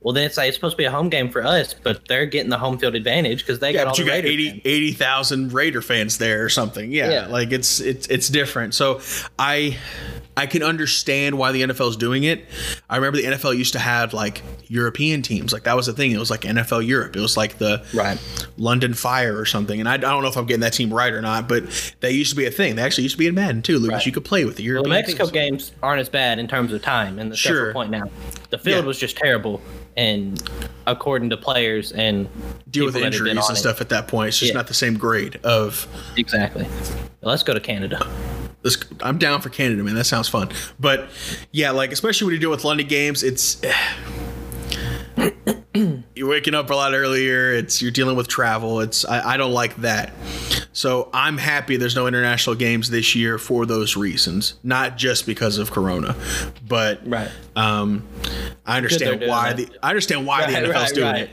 [0.00, 2.24] Well, then it's like it's supposed to be a home game for us, but they're
[2.24, 5.52] getting the home field advantage because they yeah, got all you the got 80 80,000
[5.52, 6.92] Raider fans there or something.
[6.92, 8.74] Yeah, yeah, like it's it's it's different.
[8.74, 9.00] So
[9.38, 9.76] I
[10.38, 12.44] I can understand why the NFL is doing it.
[12.88, 16.12] I remember the NFL used to have like European teams, like that was the thing.
[16.12, 17.16] It was like NFL Europe.
[17.16, 18.16] It was like the right.
[18.56, 19.80] London Fire or something.
[19.80, 21.64] And I, I, don't know if I'm getting that team right or not, but
[21.98, 22.76] that used to be a thing.
[22.76, 23.94] They actually used to be in Madden too, Lucas.
[23.96, 24.06] Right.
[24.06, 24.90] You could play with the European.
[24.90, 25.32] Well, the Mexico teams.
[25.32, 27.72] games aren't as bad in terms of time, and the sure.
[27.72, 28.04] point now.
[28.50, 28.86] The field yeah.
[28.86, 29.60] was just terrible,
[29.96, 30.40] and
[30.86, 32.28] according to players and
[32.70, 34.56] deal with injuries and stuff at that point, it's just yeah.
[34.56, 36.68] not the same grade of exactly.
[37.22, 38.06] Let's go to Canada.
[39.00, 39.94] I'm down for Canada, man.
[39.94, 40.50] That sounds fun.
[40.78, 41.08] But
[41.52, 43.62] yeah, like especially when you deal with London games, it's
[46.14, 47.52] you're waking up a lot earlier.
[47.52, 48.80] It's you're dealing with travel.
[48.80, 50.12] It's I, I, don't like that.
[50.72, 55.58] So I'm happy there's no international games this year for those reasons, not just because
[55.58, 56.16] of Corona,
[56.66, 57.30] but right.
[57.56, 58.06] Um,
[58.66, 61.22] I understand why the I understand why right, the NFL's right, doing right.
[61.22, 61.30] it.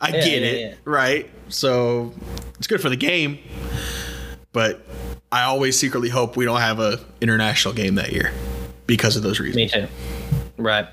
[0.00, 0.74] I yeah, get yeah, it, yeah.
[0.84, 1.30] right?
[1.48, 2.12] So
[2.58, 3.38] it's good for the game,
[4.52, 4.84] but
[5.30, 8.32] I always secretly hope we don't have a international game that year
[8.86, 9.56] because of those reasons.
[9.56, 9.88] Me too.
[10.56, 10.86] Right.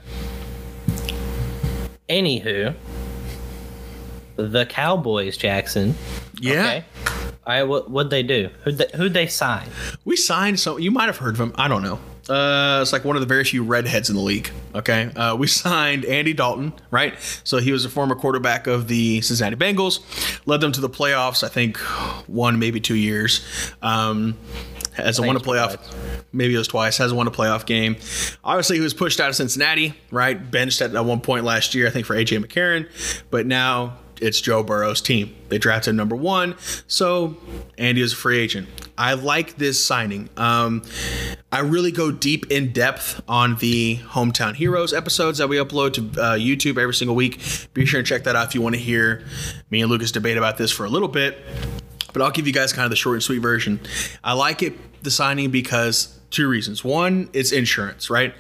[2.10, 2.76] Anywho,
[4.36, 5.96] the Cowboys, Jackson.
[6.40, 6.52] Yeah.
[6.52, 6.86] Okay.
[7.08, 7.64] All right.
[7.64, 8.50] What what'd they do?
[8.64, 9.70] Who'd they, who'd they sign?
[10.04, 11.54] We signed so you might have heard of him.
[11.56, 12.00] I don't know.
[12.30, 14.50] Uh, it's like one of the very few redheads in the league.
[14.74, 17.14] Okay, uh, we signed Andy Dalton, right?
[17.44, 20.00] So he was a former quarterback of the Cincinnati Bengals,
[20.46, 21.44] led them to the playoffs.
[21.44, 21.78] I think
[22.28, 23.46] one, maybe two years.
[23.82, 24.38] Um,
[24.94, 25.76] has won a playoff.
[25.76, 26.26] Twice.
[26.32, 26.98] Maybe it was twice.
[26.98, 27.98] Has won a playoff game.
[28.44, 30.50] Obviously, he was pushed out of Cincinnati, right?
[30.50, 32.88] Benched at, at one point last year, I think, for AJ McCarron.
[33.30, 35.36] But now it's Joe Burrow's team.
[35.50, 36.56] They drafted number one,
[36.88, 37.38] so
[37.78, 38.68] Andy is a free agent.
[38.98, 40.30] I like this signing.
[40.38, 40.84] Um,
[41.52, 46.22] I really go deep in depth on the Hometown Heroes episodes that we upload to
[46.22, 47.40] uh, YouTube every single week.
[47.74, 49.26] Be sure and check that out if you want to hear
[49.70, 51.38] me and Lucas debate about this for a little bit.
[52.14, 53.80] But I'll give you guys kind of the short and sweet version.
[54.24, 56.84] I like it, the signing, because two reasons.
[56.84, 58.36] One, it's insurance, right?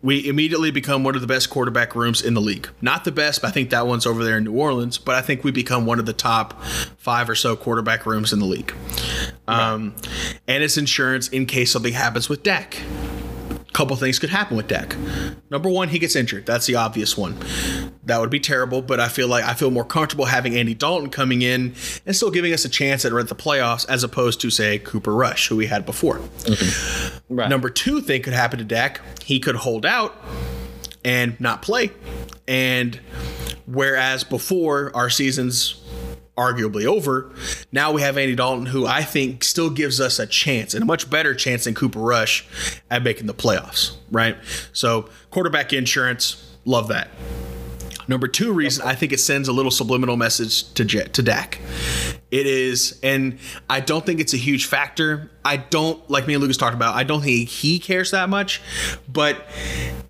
[0.00, 2.68] We immediately become one of the best quarterback rooms in the league.
[2.80, 5.22] Not the best, but I think that one's over there in New Orleans, but I
[5.22, 6.62] think we become one of the top
[6.98, 8.72] five or so quarterback rooms in the league.
[9.48, 9.94] Um,
[10.46, 12.78] and it's insurance in case something happens with Dak
[13.72, 14.96] couple things could happen with Dak.
[15.50, 16.46] Number one, he gets injured.
[16.46, 17.36] That's the obvious one.
[18.04, 21.10] That would be terrible, but I feel like I feel more comfortable having Andy Dalton
[21.10, 24.78] coming in and still giving us a chance at the playoffs as opposed to, say,
[24.78, 26.18] Cooper Rush, who we had before.
[26.18, 27.34] Mm-hmm.
[27.34, 27.48] Right.
[27.48, 29.00] Number two thing could happen to Dak.
[29.22, 30.16] He could hold out
[31.04, 31.90] and not play.
[32.46, 33.00] And
[33.66, 35.81] whereas before our seasons
[36.36, 37.30] arguably over.
[37.70, 40.86] Now we have Andy Dalton, who I think still gives us a chance and a
[40.86, 42.46] much better chance than Cooper Rush
[42.90, 44.36] at making the playoffs, right?
[44.72, 47.08] So, quarterback insurance, love that.
[48.08, 51.60] Number two reason I think it sends a little subliminal message to Jet, to Dak.
[52.30, 55.30] It is, and I don't think it's a huge factor.
[55.44, 56.94] I don't like me and Lucas talked about.
[56.94, 58.60] I don't think he cares that much,
[59.10, 59.46] but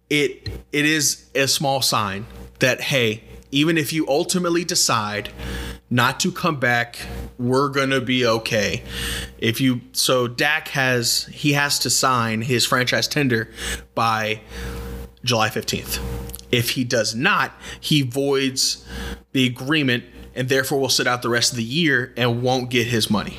[0.08, 2.26] it it is a small sign
[2.60, 5.30] that hey, even if you ultimately decide
[5.92, 6.98] not to come back,
[7.38, 8.82] we're gonna be okay.
[9.38, 13.50] If you so Dak has he has to sign his franchise tender
[13.94, 14.40] by
[15.22, 16.00] July 15th.
[16.50, 18.86] If he does not, he voids
[19.32, 22.86] the agreement and therefore will sit out the rest of the year and won't get
[22.86, 23.38] his money.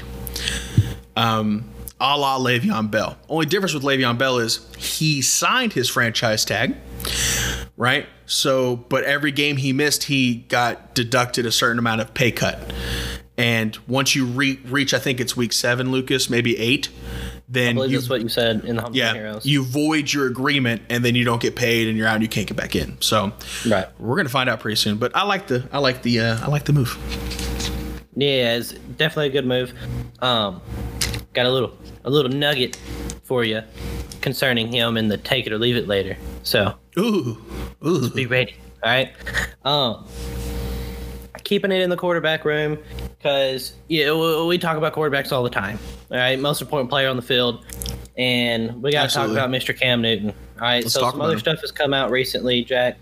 [1.15, 3.17] Um, a la Le'Veon Bell.
[3.29, 6.75] Only difference with Le'Veon Bell is he signed his franchise tag,
[7.77, 8.07] right?
[8.25, 12.59] So, but every game he missed, he got deducted a certain amount of pay cut.
[13.37, 16.89] And once you re- reach, I think it's week seven, Lucas, maybe eight,
[17.49, 19.45] then you that's what you said in the yeah Heroes.
[19.45, 22.29] you void your agreement and then you don't get paid and you're out and you
[22.29, 22.99] can't get back in.
[23.01, 23.31] So
[23.67, 23.87] right.
[23.99, 24.97] we're gonna find out pretty soon.
[24.97, 26.97] But I like the I like the uh, I like the move.
[28.15, 29.73] Yeah, it's definitely a good move.
[30.21, 30.61] Um,
[31.33, 32.77] got a little a little nugget
[33.23, 33.61] for you
[34.21, 36.17] concerning him in the take it or leave it later.
[36.43, 37.37] So Ooh,
[37.85, 38.09] ooh.
[38.09, 38.55] be ready.
[38.83, 39.13] All right.
[39.63, 40.05] Um,
[41.43, 42.77] keeping it in the quarterback room
[43.17, 45.79] because yeah, we, we talk about quarterbacks all the time.
[46.11, 47.65] All right, most important player on the field,
[48.17, 49.77] and we got to talk about Mr.
[49.77, 50.29] Cam Newton.
[50.29, 51.39] All right, Let's so some other him.
[51.39, 52.97] stuff has come out recently, Jack,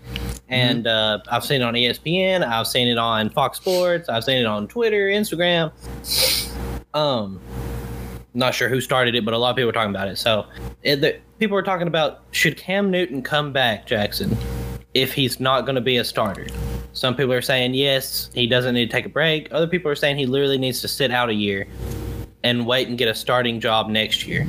[0.48, 2.44] and uh, I've seen it on ESPN.
[2.44, 4.08] I've seen it on Fox Sports.
[4.08, 5.72] I've seen it on Twitter, Instagram.
[6.94, 7.40] Um,
[8.34, 10.16] not sure who started it, but a lot of people were talking about it.
[10.18, 10.46] So,
[10.82, 14.36] it, the, people were talking about should Cam Newton come back, Jackson,
[14.94, 16.46] if he's not going to be a starter.
[16.92, 19.48] Some people are saying yes, he doesn't need to take a break.
[19.50, 21.66] Other people are saying he literally needs to sit out a year
[22.44, 24.46] and wait and get a starting job next year.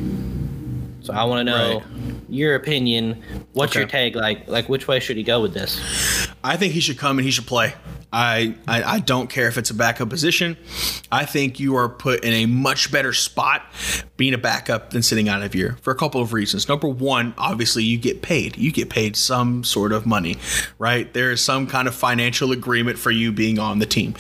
[1.01, 1.83] So I want to know Right.
[2.29, 3.21] your opinion.
[3.53, 4.11] What's your Okay.
[4.11, 4.15] take?
[4.15, 6.22] Like, like which way should he go with this?
[6.43, 7.73] I think he should come and he should play.
[8.11, 10.55] I, I I don't care if it's a backup position.
[11.11, 13.63] I think you are put in a much better spot
[14.17, 16.67] being a backup than sitting out of year for a couple of reasons.
[16.69, 18.55] Number one, obviously you get paid.
[18.57, 20.37] You get paid some sort of money,
[20.77, 21.11] right?
[21.11, 24.13] There is some kind of financial agreement for you being on the team,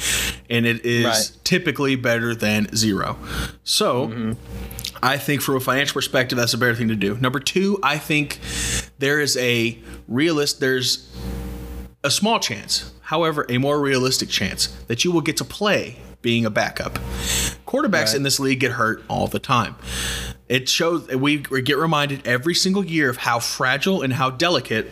[0.49, 1.31] and it is Right.
[1.43, 3.17] typically better than zero.
[3.63, 4.07] So.
[4.07, 4.33] Mm-hmm.
[5.05, 7.17] I think from a financial perspective, that's a better thing to do.
[7.17, 8.39] Number two, I think
[8.99, 10.61] there is a realist.
[10.61, 11.09] There's
[12.03, 16.45] a small chance, however, a more realistic chance that you will get to play being
[16.45, 16.99] a backup.
[17.67, 18.15] Quarterbacks Right.
[18.15, 19.75] in this league get hurt all the time.
[20.49, 24.91] It shows we get reminded every single year of how fragile and how delicate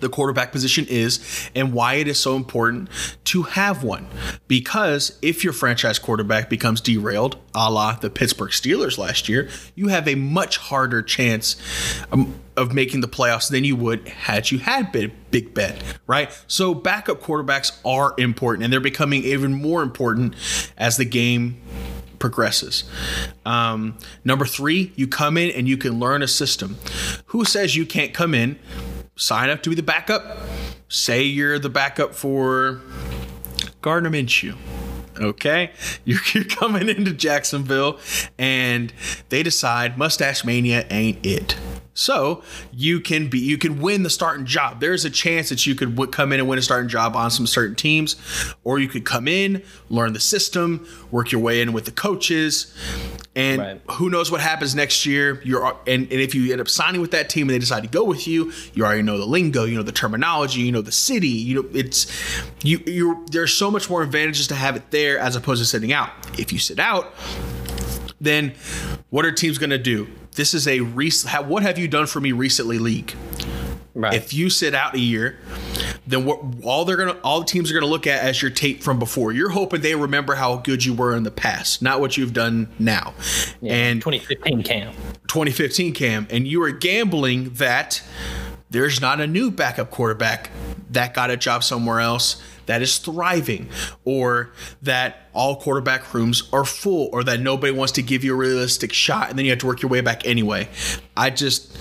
[0.00, 2.88] the quarterback position is and why it is so important
[3.24, 4.06] to have one.
[4.48, 9.88] Because if your franchise quarterback becomes derailed, a la the Pittsburgh Steelers last year, you
[9.88, 11.56] have a much harder chance
[12.12, 16.30] um, of making the playoffs than you would had you had Big, Big Ben, right?
[16.46, 20.34] So backup quarterbacks are important and they're becoming even more important
[20.76, 21.60] as the game
[22.18, 22.84] progresses.
[23.44, 26.76] Um, number three, you come in and you can learn a system.
[27.26, 28.58] Who says you can't come in,
[29.16, 30.38] sign up to be the backup?
[30.88, 32.80] Say you're the backup for
[33.80, 34.56] Gardner Minshew.
[35.18, 35.72] Okay,
[36.04, 37.98] you're, coming into Jacksonville,
[38.38, 38.92] and
[39.30, 41.56] they decide Mustache Mania ain't it.
[41.96, 44.80] So you can be you can win the starting job.
[44.80, 47.30] There's a chance that you could w- come in and win a starting job on
[47.30, 48.16] some certain teams,
[48.64, 52.72] or you could come in, learn the system, work your way in with the coaches,
[53.34, 53.80] and Right.
[53.92, 55.40] who knows what happens next year.
[55.42, 57.88] You're and, and if you end up signing with that team and they decide to
[57.88, 60.92] go with you, you already know the lingo, you know the terminology, you know the
[60.92, 61.28] city.
[61.28, 62.06] You know it's
[62.62, 65.94] you you there's so much more advantages to have it there as opposed to sitting
[65.94, 66.10] out.
[66.38, 67.14] If you sit out,
[68.20, 68.52] then
[69.16, 70.06] what are teams going to do?
[70.32, 73.14] This is a rec- ha- what have you done for me recently league.
[73.94, 74.12] Right.
[74.12, 75.38] If you sit out a year,
[76.06, 78.82] then what all they're gonna all the teams are gonna look at as your tape
[78.82, 79.32] from before.
[79.32, 82.68] You're hoping they remember how good you were in the past, not what you've done
[82.78, 83.14] now.
[83.62, 84.92] And 2015 Cam.
[85.28, 88.02] 2015 Cam, and you are gambling that
[88.68, 90.50] there's not a new backup quarterback
[90.90, 93.68] that got a job somewhere else that is thriving,
[94.04, 94.50] or
[94.82, 98.92] that all quarterback rooms are full, or that nobody wants to give you a realistic
[98.92, 100.68] shot, and then you have to work your way back anyway.
[101.16, 101.76] I just,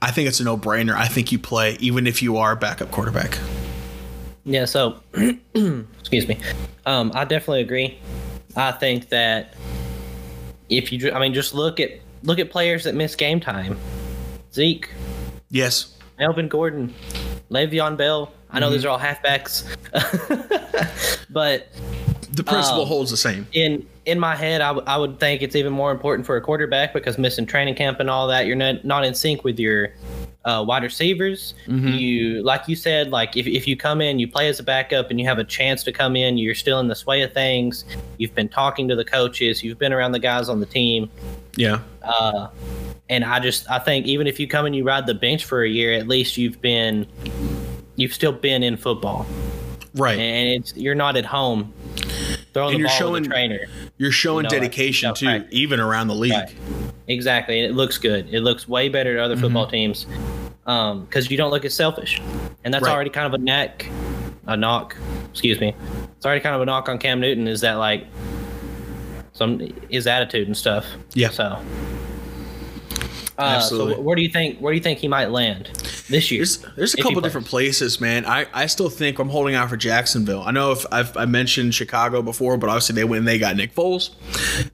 [0.00, 0.94] I think it's a no-brainer.
[0.94, 3.38] I think you play even if you are a backup quarterback.
[4.44, 5.00] Yeah, so
[5.54, 6.38] excuse me.
[6.86, 7.98] Um, I definitely agree.
[8.56, 9.54] I think that
[10.70, 11.90] if you, I mean, just look at
[12.22, 13.78] look at players that miss game time.
[14.52, 14.88] Zeke,
[15.50, 16.94] Yes, Melvin Gordon,
[17.50, 18.32] Le'Veon Bell.
[18.50, 19.64] I know these are all halfbacks,
[21.30, 21.68] but
[22.32, 23.46] the principle Um, holds the same.
[23.52, 26.40] in in my head, I, w- I would think it's even more important for a
[26.40, 29.92] quarterback because missing training camp and all that, you're not not in sync with your
[30.46, 31.52] uh, wide receivers.
[31.66, 35.10] You like you said, like if if you come in, you play as a backup,
[35.10, 37.84] and you have a chance to come in, you're still in the sway of things.
[38.16, 41.10] You've been talking to the coaches, you've been around the guys on the team.
[41.56, 42.48] Yeah, Uh,
[43.10, 45.62] and I just I think even if you come and you ride the bench for
[45.64, 47.04] a year, at least you've been
[47.98, 49.26] you've still been in football,
[49.94, 50.18] right.
[50.18, 51.72] and it's you're not at home
[52.54, 53.60] throwing And the you're ball showing- the trainer.
[53.98, 55.46] You're showing No, dedication no, too, right.
[55.50, 56.32] even around the league.
[56.32, 56.54] Right.
[57.08, 57.60] Exactly.
[57.60, 58.32] And it looks good.
[58.32, 59.42] It looks way better to other mm-hmm.
[59.44, 60.06] football teams
[60.66, 62.20] um, because you don't look as selfish.
[62.64, 62.92] And that's Right.
[62.94, 63.86] already kind of a neck,
[64.46, 64.96] a knock,
[65.30, 65.74] excuse me.
[66.16, 68.06] It's already kind of a knock on Cam Newton is that like
[69.32, 69.58] some
[69.90, 70.86] his attitude and stuff.
[71.14, 71.30] Yeah.
[71.30, 71.58] So.
[73.38, 73.60] Uh.
[73.60, 75.70] So where do you think where do you think he might land?
[76.08, 76.40] this year.
[76.40, 78.24] There's, there's a couple different places, man.
[78.26, 80.42] I, I still think I'm holding out for Jacksonville.
[80.42, 83.56] I know if I've I mentioned Chicago before, but obviously they went and they got
[83.56, 84.10] Nick Foles.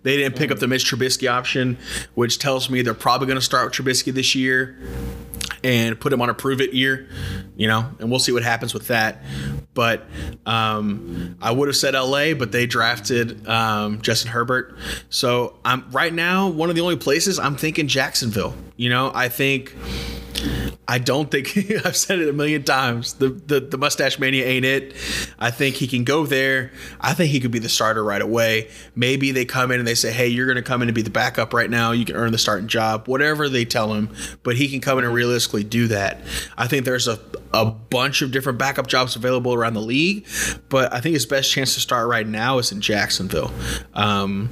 [0.03, 1.79] They didn't pick up the Mitch Trubisky option,
[2.15, 4.77] which tells me they're probably going to start with Trubisky this year
[5.65, 7.09] and put him on a prove it year,
[7.57, 9.23] you know, and we'll see what happens with that.
[9.73, 10.07] But
[10.47, 14.77] um, I would have said LA, but they drafted um, Justin Herbert.
[15.09, 18.55] So I'm right now one of the only places I'm thinking Jacksonville.
[18.77, 19.75] You know, I think.
[20.87, 23.15] I don't think I've said it a million times.
[23.15, 24.95] The, the the mustache mania ain't it.
[25.39, 26.73] I think he can go there.
[27.01, 28.71] I think he could be the starter right away.
[28.95, 31.03] Maybe they come in and they say, "Hey, you're going to come in and be
[31.03, 31.93] the backup right now.
[31.93, 34.11] You can earn the starting job." Whatever they tell him,
[34.43, 36.21] but he can come in and realistically do that.
[36.57, 37.19] I think there's a
[37.53, 40.27] a bunch of different backup jobs available around the league,
[40.69, 43.53] but I think his best chance to start right now is in Jacksonville.
[43.95, 44.51] Um,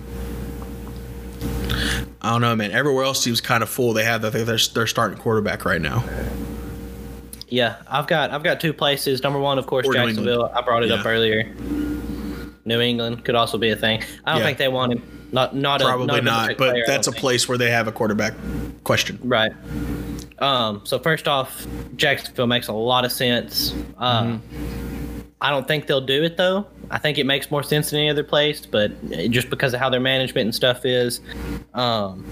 [2.22, 2.70] I don't know, man.
[2.70, 3.92] Everywhere else seems kind of full.
[3.92, 6.04] They have, I think, their, their starting quarterback right now.
[7.48, 9.22] Yeah, I've got I've got two places.
[9.22, 10.50] Number one, of course, Or Jacksonville.
[10.54, 11.44] I brought it up earlier.
[12.64, 14.02] New England could also be a thing.
[14.24, 14.46] I don't Yeah.
[14.46, 15.28] think they want him.
[15.32, 17.88] Not not Probably not, a not, six but player, that's a place where they have
[17.88, 18.35] a quarterback
[18.85, 19.18] question.
[19.22, 19.52] Right.
[20.38, 23.72] Um, so first off, Jacksonville makes a lot of sense.
[23.98, 24.91] Um, Mm-hmm.
[25.42, 26.66] I don't think they'll do it though.
[26.90, 28.92] I think it makes more sense than any other place, but
[29.31, 31.20] just because of how their management and stuff is,
[31.74, 32.24] um,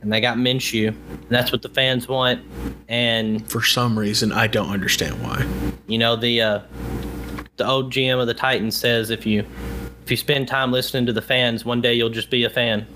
[0.00, 2.40] and they got Minshew, and that's what the fans want.
[2.88, 5.44] And For some reason, I don't understand why.
[5.86, 6.60] you know the uh,
[7.56, 9.44] the old GM of the Titans says if you
[10.04, 12.86] if you spend time listening to the fans, one day you'll just be a fan.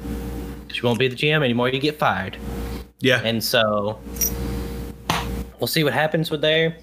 [0.72, 1.68] you won't be the GM anymore.
[1.68, 2.37] You get fired.
[3.00, 3.98] Yeah, And so
[5.59, 6.76] we'll see what happens with there.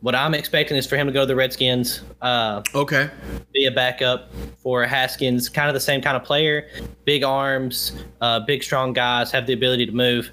[0.00, 3.10] What I'm expecting is for him to go to the Redskins, uh, okay.
[3.52, 6.68] be a backup for Haskins, kind of the same kind of player,
[7.04, 10.30] big arms, uh, big strong guys, have the ability to move,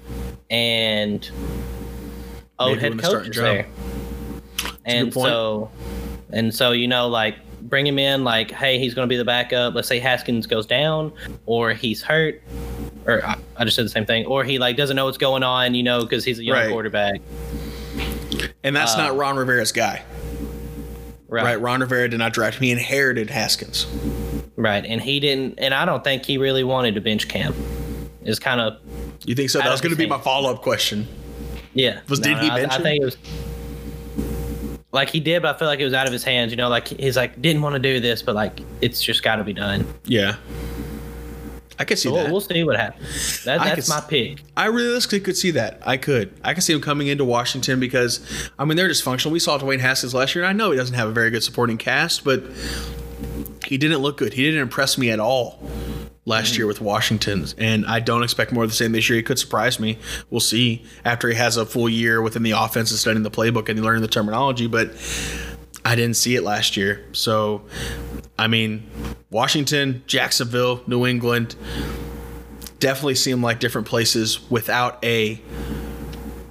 [0.50, 1.28] and
[2.60, 3.66] old Maybe head coach is there.
[4.84, 5.68] And so,
[6.30, 9.24] and so you know, like bring him in, like, hey, he's going to be the
[9.24, 9.74] backup.
[9.74, 11.12] Let's say Haskins goes down,
[11.46, 12.40] or he's hurt,
[13.04, 15.42] or I, I just said the same thing, or he like doesn't know what's going
[15.42, 16.70] on, you know, because he's a young Right.
[16.70, 17.20] quarterback.
[18.66, 20.02] And that's Uh, not Ron Rivera's guy,
[21.28, 21.44] Right.
[21.44, 21.60] right?
[21.60, 22.64] Ron Rivera did not draft him.
[22.64, 23.86] He inherited Haskins.
[24.56, 24.84] Right.
[24.84, 27.54] And he didn't, and I don't think he really wanted to bench Cam.
[28.24, 28.76] Is kind of,
[29.24, 29.60] You think so?
[29.60, 31.06] That was going to be my follow up question.
[31.74, 32.00] yeah.
[32.08, 32.82] Was- did he I, bench I him?
[32.82, 33.16] think it was.
[34.92, 36.50] Like he did, but I feel like it was out of his hands.
[36.52, 39.36] You know, like he's like didn't want to do this, but like it's just got
[39.36, 39.86] to be done.
[40.06, 40.36] Yeah.
[41.78, 42.32] I could see So we'll, that.
[42.32, 43.44] we'll see what happens.
[43.44, 44.42] That, that's could my pick.
[44.56, 45.82] I realistically could see that.
[45.84, 46.32] I could.
[46.42, 49.30] I could see him coming into Washington because, I mean, they're dysfunctional.
[49.30, 51.42] We saw Dwayne Haskins last year, and I know he doesn't have a very good
[51.42, 52.44] supporting cast, but
[53.66, 54.32] he didn't look good.
[54.32, 55.60] He didn't impress me at all
[56.24, 56.60] last mm-hmm.
[56.60, 59.16] year with Washington, and I don't expect more of the same this year.
[59.16, 59.98] He could surprise me.
[60.30, 63.68] We'll see after he has a full year within the offense and studying the playbook
[63.68, 64.90] and learning the terminology, but
[65.84, 67.04] I didn't see it last year.
[67.12, 67.62] So,
[68.38, 68.88] I mean,
[69.30, 71.56] Washington, Jacksonville, New England
[72.78, 75.40] definitely seem like different places without a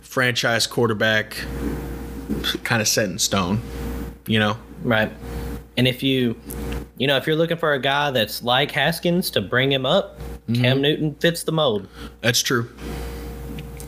[0.01, 1.37] franchise quarterback
[2.63, 3.61] kind of set in stone.
[4.25, 4.57] You know?
[4.83, 5.11] Right.
[5.77, 6.35] And if you,
[6.97, 10.19] you know, if you're looking for a guy that's like Haskins to bring him up,
[10.47, 10.61] Mm-hmm.
[10.61, 11.87] Cam Newton fits the mold.
[12.21, 12.69] That's true.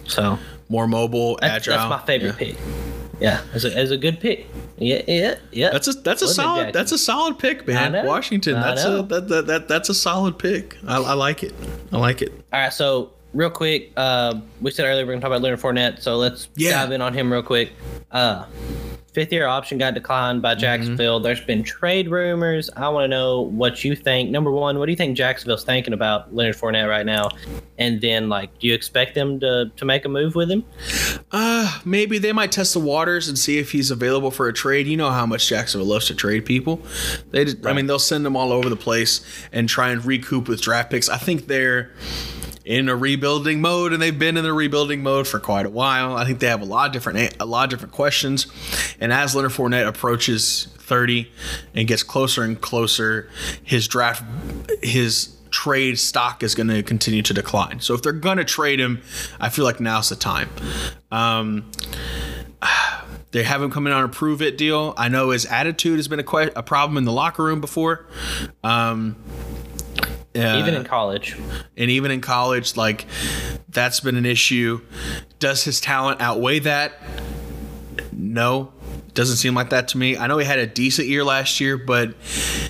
[0.07, 1.77] So More mobile, that's, agile.
[1.77, 2.47] that's my favorite Yeah.
[2.47, 2.55] pick.
[3.19, 4.47] Yeah, it's a, it's a good pick.
[4.79, 5.69] Yeah, yeah, yeah.
[5.71, 6.73] That's a that's a solid Jackson.
[6.73, 8.05] that's a solid pick, man.
[8.05, 8.55] Washington.
[8.55, 8.99] I That's know.
[8.99, 10.77] a that, that, that that's a solid pick.
[10.85, 11.53] I, I like it.
[11.91, 12.31] I like it.
[12.53, 16.01] All right, so real quick, uh, we said earlier we're gonna talk about Leonard Fournette,
[16.01, 16.71] so let's Yeah.
[16.83, 17.71] dive in on him real quick.
[18.11, 18.45] Uh,
[19.13, 20.41] fifth year option got declined Mm-hmm.
[20.43, 21.19] by Jacksonville.
[21.19, 22.69] There's been trade rumors.
[22.75, 24.29] I want to know what you think.
[24.29, 27.29] Number one, what do you think Jacksonville's thinking about Leonard Fournette right now?
[27.79, 30.63] And then, like, do you expect them to to make a move with him?
[31.31, 34.87] Uh, maybe they might test the waters and see if he's available for a trade.
[34.87, 36.81] You know how much Jacksonville loves to trade people.
[37.31, 39.21] They, just, I mean, they'll send them all over the place
[39.51, 41.09] and try and recoup with draft picks.
[41.09, 41.91] I think they're
[42.67, 46.17] in a rebuilding mode, and they've been in the rebuilding mode for quite a while.
[46.17, 48.45] I think they have a lot of different a lot of different questions,
[48.99, 51.31] and as Leonard Fournette approaches thirty
[51.73, 53.29] and gets closer and closer,
[53.63, 54.23] his draft
[54.83, 57.79] his trade stock is going to continue to decline.
[57.79, 59.01] So if they're going to trade him,
[59.39, 60.49] I feel like now's the time.
[61.09, 61.71] Um,
[63.31, 64.93] they have him coming on a prove it deal.
[64.97, 68.07] I know his attitude has been a, a problem in the locker room before.
[68.61, 69.15] Um,
[70.37, 71.35] uh, Even in college,
[71.75, 73.05] and even in college, like
[73.69, 74.81] that's been an issue.
[75.39, 76.93] Does his talent outweigh that?
[78.11, 78.71] No,
[79.13, 80.17] doesn't seem like that to me.
[80.17, 82.13] I know he had a decent year last year, but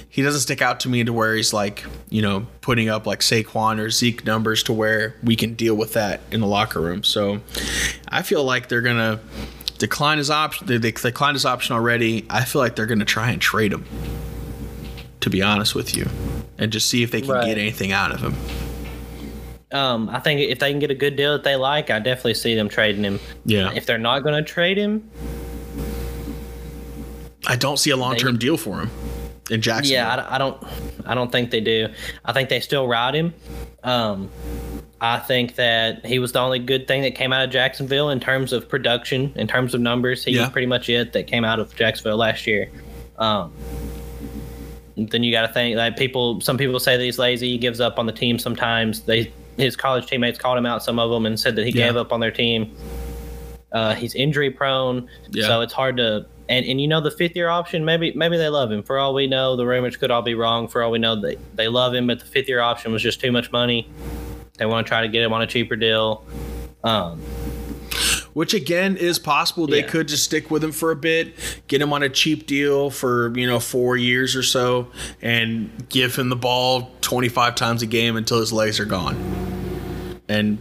[0.09, 3.19] he doesn't stick out to me to where he's like, you know, putting up like
[3.19, 7.03] Saquon or Zeke numbers to where we can deal with that in the locker room.
[7.03, 7.41] So
[8.07, 9.19] I feel like they're gonna
[9.77, 10.67] decline his option.
[10.67, 12.25] They, they declined his option already.
[12.29, 13.85] I feel like they're going to try and trade him.
[15.21, 16.07] To be honest with you,
[16.59, 17.45] and just see if they can Right.
[17.47, 18.35] get anything out of him.
[19.71, 22.35] Um, I think if they can get a good deal that they like, I definitely
[22.35, 23.19] see them trading him.
[23.45, 25.09] Yeah, If they're not going to trade him,
[27.45, 28.89] I don't see a long term deal for him
[29.49, 29.93] in Jacksonville.
[29.93, 30.61] yeah, I, I don't,
[31.05, 31.87] I don't think they do.
[32.25, 33.33] I think they still ride him.
[33.83, 34.29] Um,
[34.99, 38.19] I think that he was the only good thing that came out of Jacksonville in
[38.19, 40.23] terms of production, in terms of numbers.
[40.25, 40.41] He Yeah.
[40.41, 42.69] was pretty much it that came out of Jacksonville last year.
[43.17, 43.51] Um,
[44.97, 46.41] then you got to think like people.
[46.41, 47.49] Some people say that he's lazy.
[47.51, 49.01] He gives up on the team sometimes.
[49.01, 51.87] They his college teammates called him out, some of them, and said that he Yeah.
[51.87, 52.75] gave up on their team.
[53.71, 55.47] Uh, he's injury prone, Yeah.
[55.47, 56.25] so it's hard to.
[56.49, 58.81] And, and you know the fifth year option, maybe maybe they love him.
[58.81, 60.67] For all we know, the rumors could all be wrong.
[60.69, 63.19] For all we know, they they love him, but the fifth year option was just
[63.19, 63.87] too much money.
[64.57, 66.23] They want to try to get him on a cheaper deal.
[66.83, 67.21] Um,
[68.37, 69.65] Which again is possible.
[69.65, 69.87] They Yeah.
[69.87, 71.33] could just stick with him for a bit,
[71.67, 74.89] get him on a cheap deal for you know four years or so,
[75.23, 79.15] and give him the ball twenty five times a game until his legs are gone,
[80.29, 80.59] and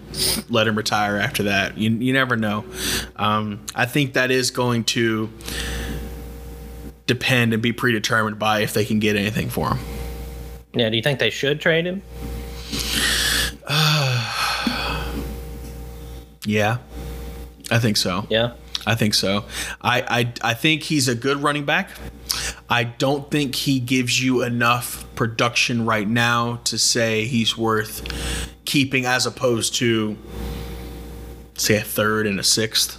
[0.48, 1.76] let him retire after that.
[1.76, 2.64] You you never know.
[3.16, 5.28] Um, I think that is going to
[7.06, 9.78] depend and be predetermined by if they can get anything for him.
[10.72, 12.00] yeah, do you think they should trade him?
[16.48, 16.78] Yeah,
[17.70, 18.26] I think so.
[18.30, 18.52] Yeah.
[18.86, 19.44] I think so.
[19.82, 20.02] I,
[20.42, 21.90] I I think he's a good running back.
[22.70, 28.06] I don't think he gives you enough production right now to say he's worth
[28.64, 30.16] keeping as opposed to
[31.54, 32.96] say a third and a sixth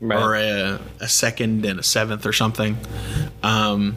[0.00, 0.22] Right.
[0.22, 2.76] or a, a second and a seventh or something.
[3.42, 3.96] Um,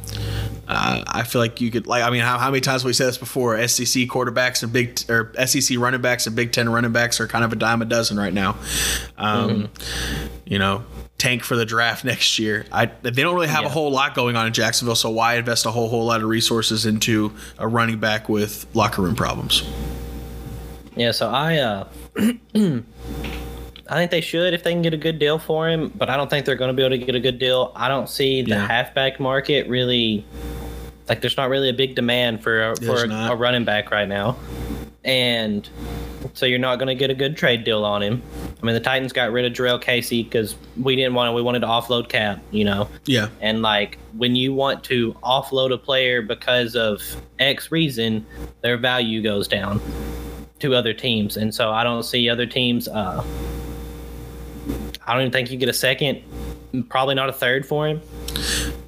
[0.68, 2.93] uh, I feel like you could like I mean how, how many times have we
[2.93, 3.56] said this before?
[3.68, 7.45] SEC quarterbacks and big or SEC running backs and Big Ten running backs are kind
[7.45, 8.58] of a dime a dozen right now.
[9.18, 9.70] Um,
[10.45, 10.84] You know,
[11.18, 12.66] tank for the draft next year.
[12.72, 15.66] I they don't really have a whole lot going on in Jacksonville, so why invest
[15.66, 19.64] a whole whole lot of resources into a running back with locker room problems?
[20.95, 21.88] Yeah, so I uh
[23.92, 26.16] I think they should if they can get a good deal for him, but I
[26.16, 27.74] don't think they're going to be able to get a good deal.
[27.76, 28.66] I don't see the Yeah.
[28.68, 30.26] halfback market really
[31.10, 34.08] like there's not really a big demand for a, for a, a running back right
[34.08, 34.38] now.
[35.04, 35.68] And
[36.34, 38.22] so you're not going to get a good trade deal on him.
[38.62, 41.34] I mean, the Titans got rid of Jurrell Casey because we didn't want to.
[41.34, 42.88] We wanted to offload cap, you know.
[43.06, 47.02] Yeah, And like when you want to offload a player because of
[47.39, 48.26] X reason,
[48.62, 49.82] their value goes down
[50.60, 51.36] to other teams.
[51.36, 53.22] And so I don't see other teams uh
[55.06, 56.22] I don't even think you get a second,
[56.89, 58.02] probably not a third for him.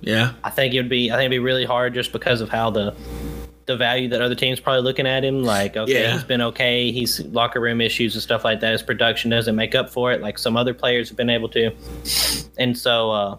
[0.02, 2.50] yeah, I think it would be I think it'd be really hard just because of
[2.50, 2.96] how the
[3.66, 6.12] the value that other teams probably looking at him like okay Yeah.
[6.12, 9.74] he's been okay he's locker room issues and stuff like that his production doesn't make
[9.74, 11.72] up for it like some other players have been able to
[12.58, 13.38] and so uh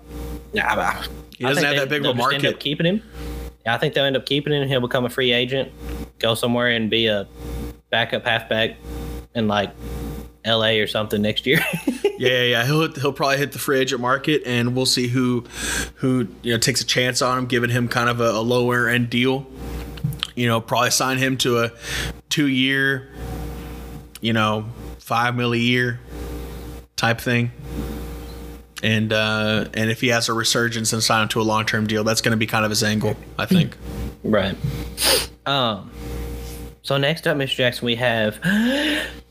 [0.54, 1.02] yeah
[1.36, 2.58] he doesn't have that big of a End up market.
[2.58, 3.02] keeping him.
[3.66, 4.66] Yeah, I think they'll end up keeping him.
[4.66, 5.70] He'll become a free agent,
[6.20, 7.26] go somewhere and be a
[7.90, 8.76] backup halfback
[9.34, 9.70] and like
[10.44, 10.80] L.A.
[10.80, 11.64] or something next year.
[12.16, 12.64] Yeah, yeah.
[12.64, 15.44] He'll he'll probably hit the free agent market, and we'll see who
[15.96, 18.86] who you know takes a chance on him, giving him kind of a, a lower
[18.88, 19.46] end deal.
[20.36, 21.72] You know, probably sign him to a
[22.28, 23.10] two year,
[24.20, 24.66] you know,
[25.00, 25.98] five mil a year
[26.94, 27.50] type thing.
[28.82, 31.88] And uh, and if he has a resurgence and sign him to a long term
[31.88, 33.76] deal, that's going to be kind of his angle, I think.
[34.22, 34.56] right.
[35.46, 35.90] Um.
[36.82, 37.56] So next up, Mr.
[37.56, 38.38] Jackson, we have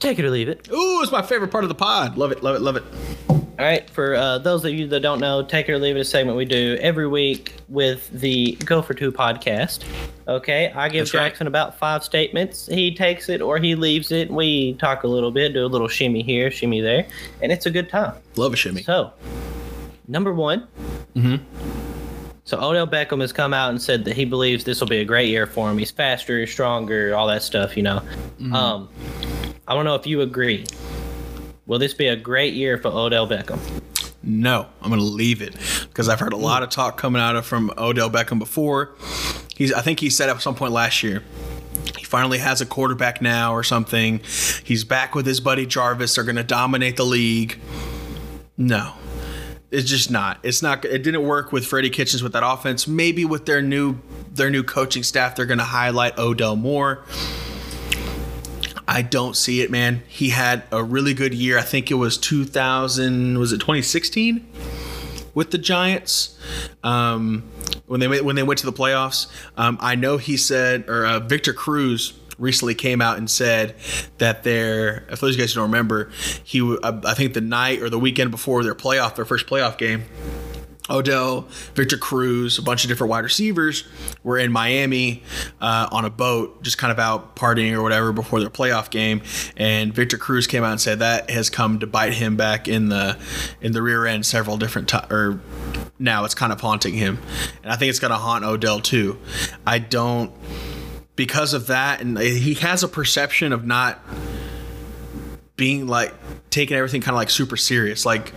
[0.04, 0.68] take it or leave it.
[0.72, 2.18] Ooh, it's my favorite part of the pod.
[2.18, 2.84] Love it, love it, love it.
[3.30, 6.00] All right, for uh, those of you that don't know, Take It or Leave It
[6.00, 9.84] is a segment we do every week with the Go for Two podcast.
[10.28, 11.28] Okay, I give That's right.
[11.30, 12.66] Jackson about five statements.
[12.66, 14.30] He takes it or he leaves it.
[14.32, 17.06] We talk a little bit, do a little shimmy here, shimmy there,
[17.42, 18.16] and it's a good time.
[18.36, 18.82] Love a shimmy.
[18.84, 19.12] So,
[20.08, 20.68] number one.
[21.16, 21.40] Mhm.
[22.46, 25.06] So Odell Beckham has come out and said that he believes this will be a
[25.06, 25.78] great year for him.
[25.78, 27.78] He's faster, stronger, all that stuff.
[27.78, 28.02] You know.
[28.52, 28.90] Um,
[29.68, 30.66] I don't know if you agree.
[31.66, 33.60] Will this be a great year for Odell Beckham?
[34.22, 35.56] No, I'm going to leave it
[35.88, 38.96] because I've heard a lot of talk coming out of from Odell Beckham before.
[39.56, 41.24] He's, I think he said at some point last year.
[41.98, 44.20] He finally has a quarterback now or something.
[44.64, 46.16] He's back with his buddy Jarvis.
[46.16, 47.60] They're going to dominate the league.
[48.58, 48.94] No,
[49.72, 50.40] it's just not.
[50.44, 50.86] It's not.
[50.86, 52.88] It didn't work with Freddie Kitchens with that offense.
[52.88, 54.00] Maybe with their new
[54.32, 57.04] their new coaching staff, they're going to highlight Odell more.
[58.88, 60.04] I don't see it, man.
[60.08, 61.58] He had a really good year.
[61.58, 63.38] I think it was 2000.
[63.40, 64.46] Was it 2016
[65.34, 66.38] with the Giants
[66.84, 67.44] um,
[67.88, 69.28] when they when they went to the playoffs?
[69.58, 73.76] Um, I know he said, or uh, Victor Cruz recently came out and said
[74.18, 76.12] that their, if those guys don't remember,
[76.44, 80.04] he, I think the night or the weekend before their playoff, their first playoff game,
[80.90, 83.86] Odell, Victor Cruz, a bunch of different wide receivers
[84.22, 85.24] were in Miami
[85.62, 89.22] uh, on a boat, just kind of out partying or whatever before their playoff game.
[89.56, 92.90] And Victor Cruz came out and said that has come to bite him back in
[92.90, 93.18] the
[93.62, 95.12] in the rear end several different times.
[95.12, 95.40] Or
[96.00, 97.20] now it's kind of haunting him,
[97.64, 99.18] and I think it's going to haunt Odell too.
[99.66, 100.34] I don't
[101.16, 104.02] because of that, and he has a perception of not
[105.56, 106.14] being like
[106.50, 108.06] taking everything kind of like super serious.
[108.06, 108.34] Like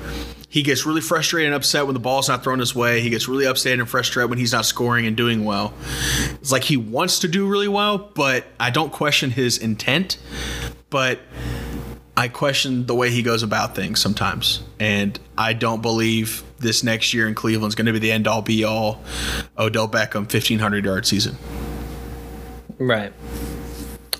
[0.49, 3.01] he gets really frustrated and upset when the ball's not thrown his way.
[3.01, 5.75] He gets really upset and frustrated when he's not scoring and doing well.
[6.35, 10.19] It's like he wants to do really well, but I don't question his intent.
[10.89, 11.21] But
[12.17, 14.63] I question the way he goes about things sometimes.
[14.79, 18.27] And I don't believe this next year in Cleveland is going to be the end
[18.27, 19.03] all be all
[19.59, 21.37] Odell Beckham 1500 yard season.
[22.79, 23.13] Right.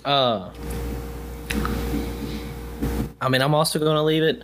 [0.05, 0.51] Uh
[3.21, 4.43] I mean, I'm also going to leave it.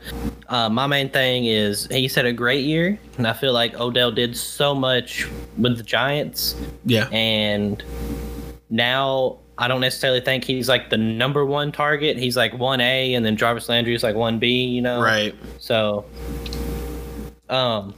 [0.49, 4.11] Uh, my main thing is he's had a great year, and I feel like Odell
[4.11, 6.57] did so much with the Giants.
[6.87, 7.09] Yeah.
[7.09, 7.83] And
[8.70, 12.16] now I don't necessarily think he's like the number one target.
[12.16, 15.03] He's like 1A, and then Jarvis Landry is like 1B, you know?
[15.03, 15.35] Right.
[15.59, 16.07] So,
[17.51, 17.95] um,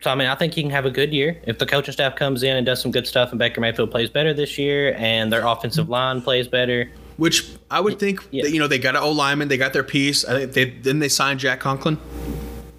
[0.00, 2.16] so I mean, I think he can have a good year if the coaching staff
[2.16, 5.30] comes in and does some good stuff, and Baker Mayfield plays better this year, and
[5.30, 6.90] their offensive line plays better.
[7.22, 8.42] Which I would think yeah.
[8.42, 10.24] that, you know they got an O lineman, they got their piece.
[10.24, 11.98] I think they then they signed Jack Conklin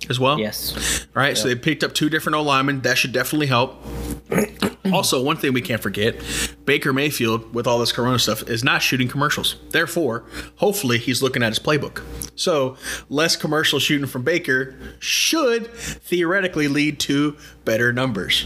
[0.09, 0.37] as well.
[0.37, 1.07] Yes.
[1.13, 1.29] Right.
[1.29, 1.37] Yep.
[1.37, 2.81] So they picked up two different O linemen.
[2.81, 3.81] That should definitely help.
[4.91, 6.21] also, one thing we can't forget
[6.65, 9.55] Baker Mayfield, with all this Corona stuff, is not shooting commercials.
[9.69, 10.25] Therefore,
[10.57, 12.03] hopefully, he's looking at his playbook.
[12.35, 12.75] So,
[13.07, 18.43] less commercial shooting from Baker should theoretically lead to better numbers.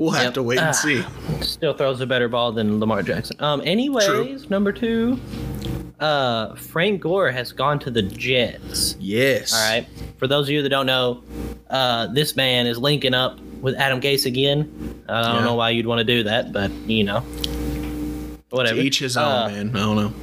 [0.00, 0.34] We'll have yep.
[0.34, 1.04] to wait and see.
[1.42, 3.36] Still throws a better ball than Lamar Jackson.
[3.38, 3.60] Um.
[3.66, 4.38] Anyways, True.
[4.48, 5.20] number two,
[6.00, 8.96] uh, Frank Gore has gone to the Jets.
[8.98, 9.52] Yes.
[9.52, 9.86] All right.
[10.16, 11.22] For those of you that don't know,
[11.68, 15.04] uh, this man is linking up with Adam Gase again.
[15.06, 15.44] I don't yeah.
[15.44, 17.20] know why you'd want to do that, but you know,
[18.48, 18.76] whatever.
[18.76, 19.76] To each his own, uh, man.
[19.76, 20.14] I don't know.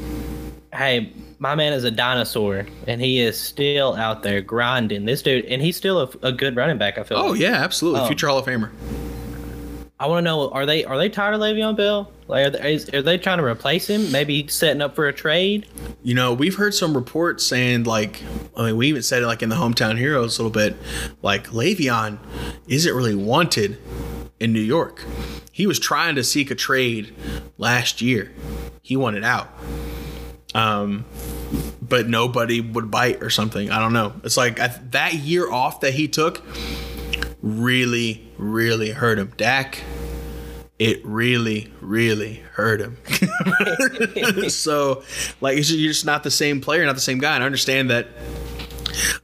[0.76, 5.06] Hey, my man is a dinosaur, and he is still out there grinding.
[5.06, 6.98] This dude, and he's still a, a good running back.
[6.98, 7.20] I feel.
[7.20, 7.42] Oh like.
[7.42, 8.72] yeah, absolutely, um, future Hall of Famer.
[10.00, 12.12] I want to know: Are they are they tired of Le'Veon Bell?
[12.28, 14.12] Like, are they, is, are they trying to replace him?
[14.12, 15.68] Maybe setting up for a trade?
[16.04, 18.22] You know, we've heard some reports saying like,
[18.56, 20.76] I mean, we even said it like in the hometown heroes a little bit,
[21.22, 22.20] like Le'Veon
[22.68, 23.80] isn't really wanted
[24.40, 25.04] in New York.
[25.52, 27.16] He was trying to seek a trade
[27.58, 28.32] last year.
[28.84, 29.50] He wanted out.
[30.54, 31.06] Um,
[31.82, 33.72] but nobody would bite or something.
[33.72, 34.14] I don't know.
[34.24, 36.44] It's like I, that year off that he took
[37.42, 39.34] really, really hurt him.
[39.38, 39.84] Dak,
[40.80, 42.98] it really, really hurt him.
[44.50, 45.04] so,
[45.42, 47.36] like, you're just not the same player, not the same guy.
[47.36, 48.08] And I understand that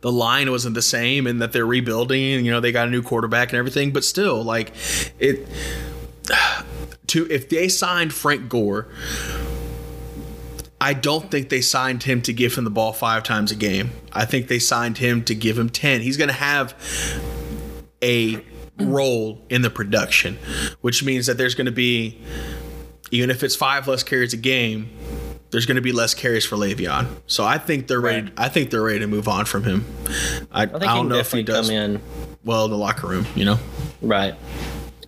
[0.01, 2.91] the line wasn't the same and that they're rebuilding and, you know, they got a
[2.91, 3.91] new quarterback and everything.
[3.91, 4.74] But still, like,
[5.20, 5.47] it.
[7.07, 8.88] To if they signed Frank Gore,
[10.80, 13.91] I don't think they signed him to give him the ball five times a game.
[14.11, 16.01] I think they signed him to give him 10.
[16.01, 16.74] He's going to have
[18.01, 18.43] a
[18.84, 20.38] role in the production,
[20.81, 22.19] which means that there's going to be,
[23.11, 24.89] even if it's five less carries a game,
[25.51, 27.07] there's going to be less carries for Le'Veon.
[27.27, 28.31] So I think they're ready.
[28.38, 29.86] I think they're ready to move on from him.
[30.51, 31.67] I, I, I don't know if he does.
[31.69, 32.01] Come in.
[32.43, 33.59] Well, in the locker room, you know.
[34.01, 34.36] Right.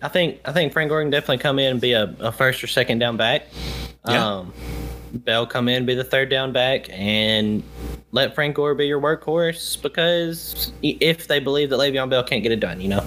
[0.02, 2.68] I think I think Frank Gordon definitely come in and be a, a first or
[2.68, 3.46] second down back.
[4.08, 4.24] Yeah.
[4.24, 4.52] Um,
[5.12, 7.62] Bell come in, be the third down back, and
[8.12, 12.52] let Frank Gore be your workhorse because if they believe that Le'Veon Bell can't get
[12.52, 13.04] it done, you know.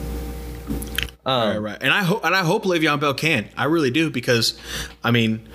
[1.26, 3.50] Um, right, right, and I hope and I hope Le'Veon Bell can.
[3.58, 4.58] I really do because,
[5.04, 5.48] I mean,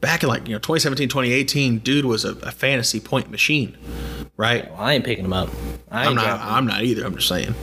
[0.00, 3.76] back in like you know 2017, 2018, dude was a, a fantasy point machine,
[4.36, 4.70] right?
[4.70, 5.50] Well, I ain't picking him up.
[5.90, 6.40] I am not.
[6.40, 7.04] I'm not either.
[7.04, 7.54] I'm just saying.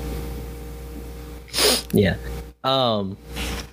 [1.91, 2.16] Yeah.
[2.64, 3.18] Um.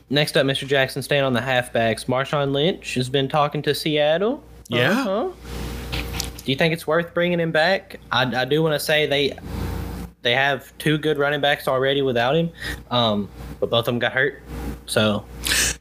[0.09, 0.67] Next up, Mr.
[0.69, 2.07] Jackson, staying on the halfbacks.
[2.07, 4.43] Marshawn Lynch has been talking to Seattle.
[4.69, 4.93] Yeah.
[4.93, 5.31] Uh-huh.
[6.45, 7.99] Do you think it's worth bringing him back?
[8.13, 9.37] I, I do want to say they
[10.27, 12.51] they have two good running backs already without him,
[12.91, 13.29] um,
[13.61, 14.43] but both of them got hurt.
[14.87, 15.25] So,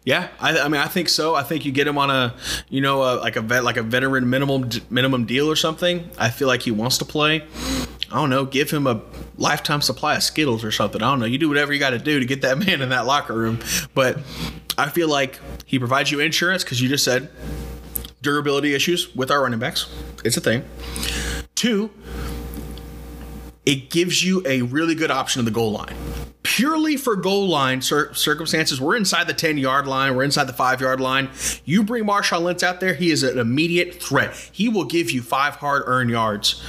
[0.04, 1.34] yeah, I, I, mean, I think so.
[1.34, 2.36] I think you get him on a,
[2.70, 6.08] you know, a, like a vet, like a veteran minimum minimum deal or something.
[6.20, 7.44] I feel like he wants to play.
[8.12, 9.02] I don't know, give him a
[9.36, 11.02] lifetime supply of Skittles or something.
[11.02, 11.26] I don't know.
[11.26, 13.60] You do whatever you got to do to get that man in that locker room.
[13.96, 14.20] But
[14.78, 17.32] I feel like he provides you insurance because you just said
[18.22, 19.92] durability issues with our running backs.
[20.24, 20.64] It's a thing.
[21.56, 21.90] Two,
[23.66, 25.96] it gives you a really good option of the goal line.
[26.46, 30.54] Purely for goal line cir- circumstances, we're inside the 10 yard line, we're inside the
[30.54, 31.30] 5 yard line.
[31.66, 34.36] You bring Marshawn Lynch out there, he is an immediate threat.
[34.52, 36.62] He will give you five hard earned yards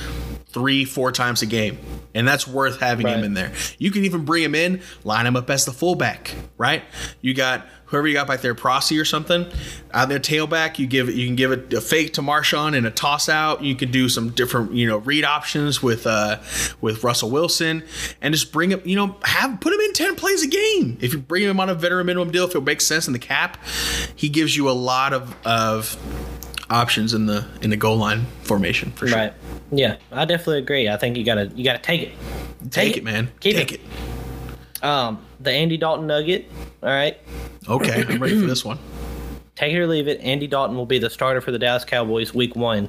[0.57, 1.79] three, four times a game.
[2.14, 3.53] And that's worth having him in there.
[3.77, 6.83] You can even bring him in, line him up as the fullback, right?
[7.20, 9.47] You got whoever you got back there, Prosise or something,
[9.93, 10.79] out there tailback.
[10.79, 13.62] You give it, you can give it a fake to Marshawn and a toss out.
[13.62, 16.39] You can do some different, you know, read options with uh
[16.81, 17.85] with Russell Wilson,
[18.22, 20.97] and just bring him, you know, have put him in ten plays a game.
[21.01, 23.19] If you bring him on a veteran minimum deal, if it makes sense in the
[23.19, 23.59] cap,
[24.14, 25.97] he gives you a lot of of
[26.71, 29.19] options in the in the goal line formation for sure.
[29.19, 29.33] Right.
[29.73, 30.89] Yeah, I definitely agree.
[30.89, 32.12] I think you gotta you gotta take it.
[32.71, 33.29] Take it, man.
[33.41, 33.81] Keep Take it.
[33.81, 34.85] it.
[34.85, 36.49] Um, the Andy Dalton nugget.
[36.81, 37.19] All right,
[37.69, 38.79] Okay, I'm ready for this one.
[39.57, 40.21] take it or leave it.
[40.21, 42.89] Andy Dalton will be the starter for the Dallas Cowboys Week One.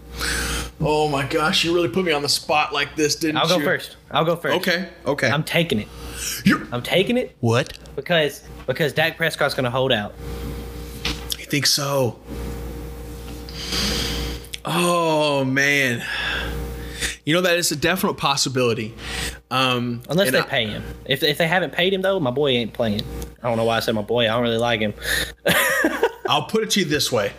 [0.80, 3.59] Oh my gosh, you really put me on the spot like this, didn't I'll go
[3.59, 3.97] first.
[4.11, 4.57] I'll go first.
[4.57, 5.32] Okay, okay.
[5.32, 5.88] I'm taking it.
[6.45, 7.78] You're- I'm taking it what?
[7.95, 10.13] because because Dak Prescott's gonna hold out.
[11.38, 12.20] You think so?
[14.65, 16.03] Oh man.
[17.26, 18.93] You know that is a definite possibility.
[19.51, 20.84] Um, Unless they I- pay him.
[21.05, 23.01] If, if they haven't paid him though, my boy ain't playing.
[23.43, 24.24] I don't know why I said my boy.
[24.26, 24.93] I don't really like him.
[26.30, 27.32] I'll put it to you this way: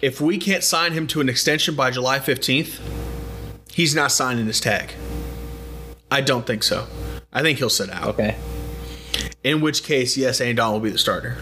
[0.00, 2.80] If we can't sign him to an extension by July fifteenth,
[3.72, 4.92] he's not signing his tag.
[6.10, 6.86] I don't think so.
[7.32, 8.08] I think he'll sit out.
[8.08, 8.36] Okay.
[9.44, 11.36] In which case, yes, Andy Dalton will be the starter.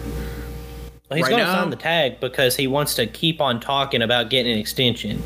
[1.09, 4.29] Well, he's Right gonna sign the tag because he wants to keep on talking about
[4.29, 5.23] getting an extension,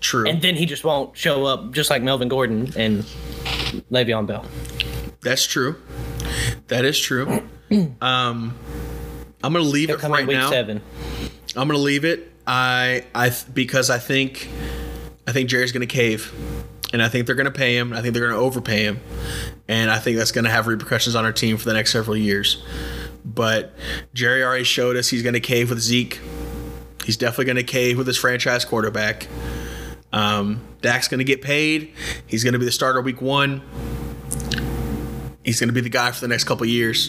[0.00, 0.28] True.
[0.28, 3.04] and then he just won't show up, just like Melvin Gordon and
[3.92, 4.44] Le'Veon Bell.
[5.22, 5.76] That's true.
[6.68, 7.42] That is true.
[8.00, 8.54] Um,
[9.42, 10.48] I'm gonna leave He'll it right now.
[10.50, 10.80] seven.
[11.56, 12.30] I'm gonna leave it.
[12.46, 14.48] I I because I think
[15.26, 16.32] I think Jerry's gonna cave,
[16.94, 17.92] and I think they're gonna pay him.
[17.92, 19.00] I think they're gonna overpay him,
[19.66, 22.62] and I think that's gonna have repercussions on our team for the next several years.
[23.24, 23.74] But
[24.14, 26.20] Jerry already showed us he's gonna cave with Zeke.
[27.04, 29.26] He's definitely gonna cave with his franchise quarterback.
[30.12, 31.92] Um, Dak's gonna get paid.
[32.28, 33.60] He's gonna be the starter week one.
[35.42, 37.08] He's gonna be the guy for the next couple years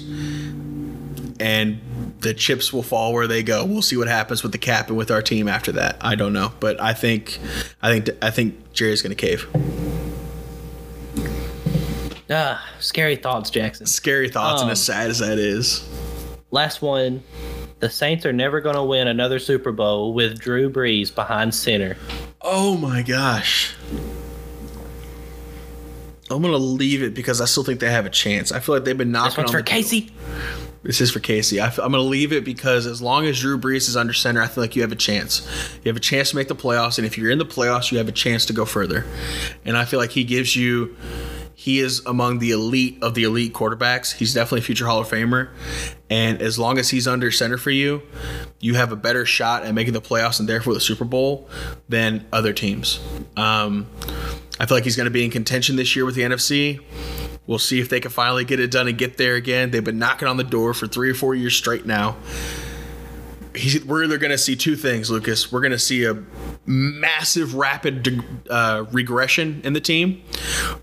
[1.39, 1.79] and
[2.25, 3.63] the chips will fall where they go.
[3.63, 5.97] We'll see what happens with the cap and with our team after that.
[6.01, 7.37] I don't know, but I think,
[7.83, 9.47] I think, I think Jerry's going to cave.
[12.29, 13.85] Ah, scary thoughts, Jackson.
[13.85, 15.87] Scary thoughts, and Um, as sad as that is,
[16.49, 17.21] Last one.
[17.79, 21.95] The Saints are never going to win another Super Bowl with Drew Brees behind center.
[22.41, 23.75] oh my gosh.
[26.31, 28.51] I'm gonna leave it because I still think they have a chance.
[28.51, 30.11] I feel like they've been knocking This one's on for the Casey.
[30.85, 31.59] This is for Casey.
[31.59, 34.39] I, am going to leave it because as long as Drew Brees is under center,
[34.39, 35.41] I feel like you have a chance.
[35.83, 37.97] You have a chance to make the playoffs, and if you're in the playoffs, you
[37.97, 39.03] have a chance to go further.
[39.65, 40.95] And I feel like he gives you.
[41.57, 44.13] He is among the elite of the elite quarterbacks.
[44.13, 45.49] He's definitely a future Hall of Famer.
[46.09, 48.03] And as long as he's under center for you,
[48.59, 51.49] you have a better shot at making the playoffs and therefore the Super Bowl
[51.87, 52.99] than other teams.
[53.37, 53.87] Um,
[54.59, 56.81] I feel like he's going to be in contention this year with the NFC.
[57.47, 59.71] We'll see if they can finally get it done and get there again.
[59.71, 62.17] They've been knocking on the door for three or four years straight now.
[63.55, 65.51] He's, we're either going to see two things, Lucas.
[65.51, 66.15] We're going to see a
[66.65, 70.23] massive, rapid uh, regression in the team,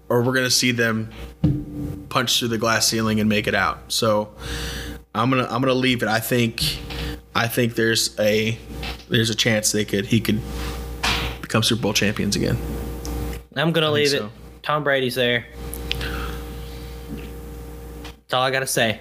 [0.09, 1.11] or we're going to see them
[2.09, 3.93] punch through the glass ceiling and make it out.
[3.93, 4.35] So
[5.14, 6.09] I'm gonna I'm gonna leave it.
[6.09, 6.78] I think
[7.35, 8.59] I think there's a
[9.09, 10.41] there's a chance they could he could
[11.41, 12.57] become Super Bowl champions again.
[13.57, 14.26] I'm going to leave so.
[14.26, 14.33] it.
[14.62, 15.45] Tom Brady's there.
[18.33, 19.01] That's all I got to say.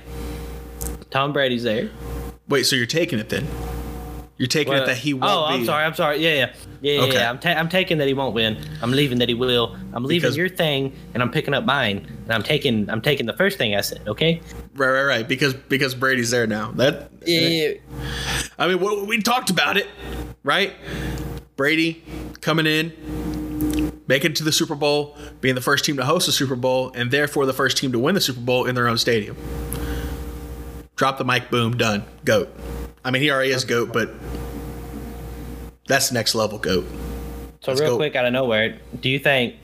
[1.09, 1.89] Tom Brady's there.
[2.49, 3.47] Wait, so you're taking it then?
[4.41, 5.45] You're taking it that he won't oh.
[5.45, 5.85] I'm sorry.
[5.85, 6.17] I'm sorry.
[6.17, 6.93] Yeah, yeah, yeah.
[6.93, 7.13] yeah, Okay.
[7.13, 7.29] yeah.
[7.29, 8.57] I'm, ta- I'm taking that he won't win.
[8.81, 9.77] I'm leaving that he will.
[9.93, 12.07] I'm leaving Because- your thing, and I'm picking up mine.
[12.23, 14.01] And I'm taking I'm taking the first thing I said.
[14.07, 14.41] Okay.
[14.73, 15.27] Right, right, right.
[15.27, 16.71] Because because Brady's there now.
[16.71, 17.73] That Yeah.
[18.57, 19.87] I mean, we, we talked about it,
[20.43, 20.73] right?
[21.55, 22.03] Brady
[22.41, 26.31] coming in, making it to the Super Bowl, being the first team to host the
[26.31, 28.97] Super Bowl, and therefore the first team to win the Super Bowl in their own
[28.97, 29.37] stadium.
[30.95, 32.05] Drop the mic, boom, done.
[32.25, 32.49] Goat.
[33.03, 34.11] I mean, he already is goat, but
[35.87, 36.85] that's next level goat.
[37.61, 37.97] So Let's real go.
[37.97, 39.55] quick out of nowhere, do you think?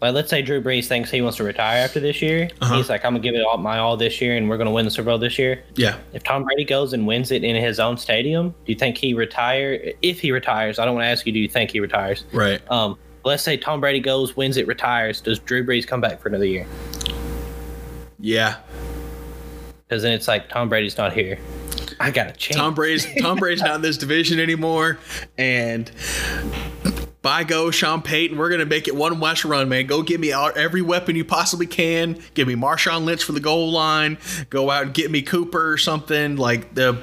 [0.00, 2.50] Well, let's say Drew Brees thinks he wants to retire after this year.
[2.60, 2.76] Uh-huh.
[2.76, 4.84] He's like, I'm gonna give it all my all this year, and we're gonna win
[4.84, 5.62] the Super Bowl this year.
[5.76, 5.96] Yeah.
[6.12, 9.14] If Tom Brady goes and wins it in his own stadium, do you think he
[9.14, 9.92] retire?
[10.02, 11.32] If he retires, I don't want to ask you.
[11.32, 12.24] Do you think he retires?
[12.32, 12.60] Right.
[12.70, 15.20] Um, let's say Tom Brady goes, wins it, retires.
[15.20, 16.66] Does Drew Brees come back for another year?
[18.20, 18.56] Yeah.
[19.88, 21.38] Because then it's like Tom Brady's not here.
[22.00, 22.56] I got a chance.
[22.56, 24.98] Tom Brady's Tom Brady's not in this division anymore,
[25.38, 25.90] and
[27.22, 28.36] By go, Sean Payton.
[28.36, 29.86] We're gonna make it one West run, man.
[29.86, 32.20] Go get me every weapon you possibly can.
[32.34, 34.18] Give me Marshawn Lynch for the goal line.
[34.50, 36.36] Go out and get me Cooper or something.
[36.36, 37.02] Like the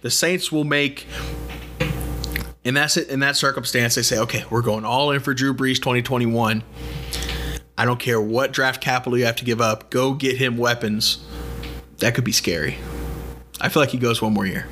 [0.00, 1.06] the Saints will make
[2.64, 3.08] and that's it.
[3.08, 6.62] In that circumstance, they say, okay, we're going all in for Drew Brees 2021.
[7.78, 9.90] I don't care what draft capital you have to give up.
[9.90, 11.24] Go get him weapons.
[11.98, 12.76] That could be scary.
[13.60, 14.66] I feel like he goes one more year.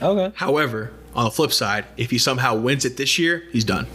[0.00, 0.32] Okay.
[0.36, 3.86] However, on the flip side, if he somehow wins it this year, he's done.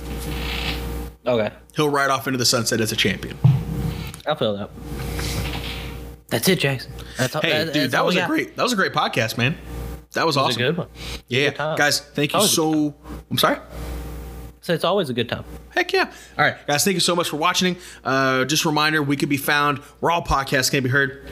[1.26, 1.51] Okay.
[1.76, 3.38] He'll ride off into the sunset as a champion.
[4.28, 4.70] I feel that.
[6.28, 6.91] That's it, Jason.
[7.18, 8.30] That's all, Hey, that- dude, that was a got.
[8.30, 9.58] great that was a great podcast, man.
[10.14, 10.62] That was was awesome.
[10.62, 10.88] a good one.
[11.28, 12.93] Yeah, Good guys, thank you so.
[13.30, 13.58] I'm sorry.
[14.62, 15.43] So it's always a good time.
[15.70, 16.12] Heck yeah.
[16.38, 17.78] All right, guys, thank you so much for watching.
[18.03, 21.30] Uh, just a reminder, we could be found where all podcasts can be heard.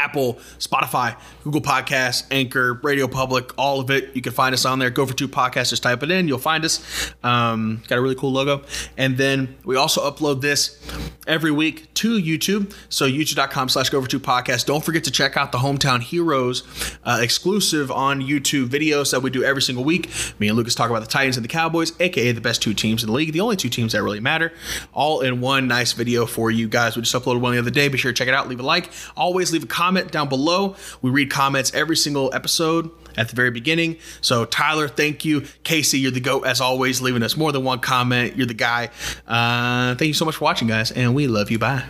[0.00, 4.16] Apple, Spotify, Google Podcasts, Anchor, Radio Public, all of it.
[4.16, 4.88] You can find us on there.
[4.88, 5.70] Go for two podcasts.
[5.70, 6.26] Just type it in.
[6.26, 7.12] You'll find us.
[7.22, 8.62] Um, got a really cool logo.
[8.96, 10.80] And then we also upload this
[11.26, 12.74] every week to YouTube.
[12.88, 14.64] So youtube.com slash go for two podcast.
[14.64, 16.64] Don't forget to check out the Hometown Heroes
[17.04, 20.08] uh, exclusive on YouTube videos that we do every single week.
[20.38, 23.02] Me and Lucas talk about the Titans and the Cowboys, aka the best two teams
[23.02, 24.52] in the league, the only two teams that really matter,
[24.94, 26.96] all in one nice video for you guys.
[26.96, 27.88] We just uploaded one the other day.
[27.88, 28.48] Be sure to check it out.
[28.48, 28.90] Leave a like.
[29.14, 30.76] Always leave a comment down below.
[31.02, 33.98] We read comments every single episode at the very beginning.
[34.20, 35.44] So Tyler, thank you.
[35.64, 38.36] Casey, you're the goat as always, leaving us more than one comment.
[38.36, 38.90] You're the guy.
[39.26, 41.58] Uh, thank you so much for watching, guys, and we love you.
[41.58, 41.84] Bye.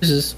[0.00, 0.34] Is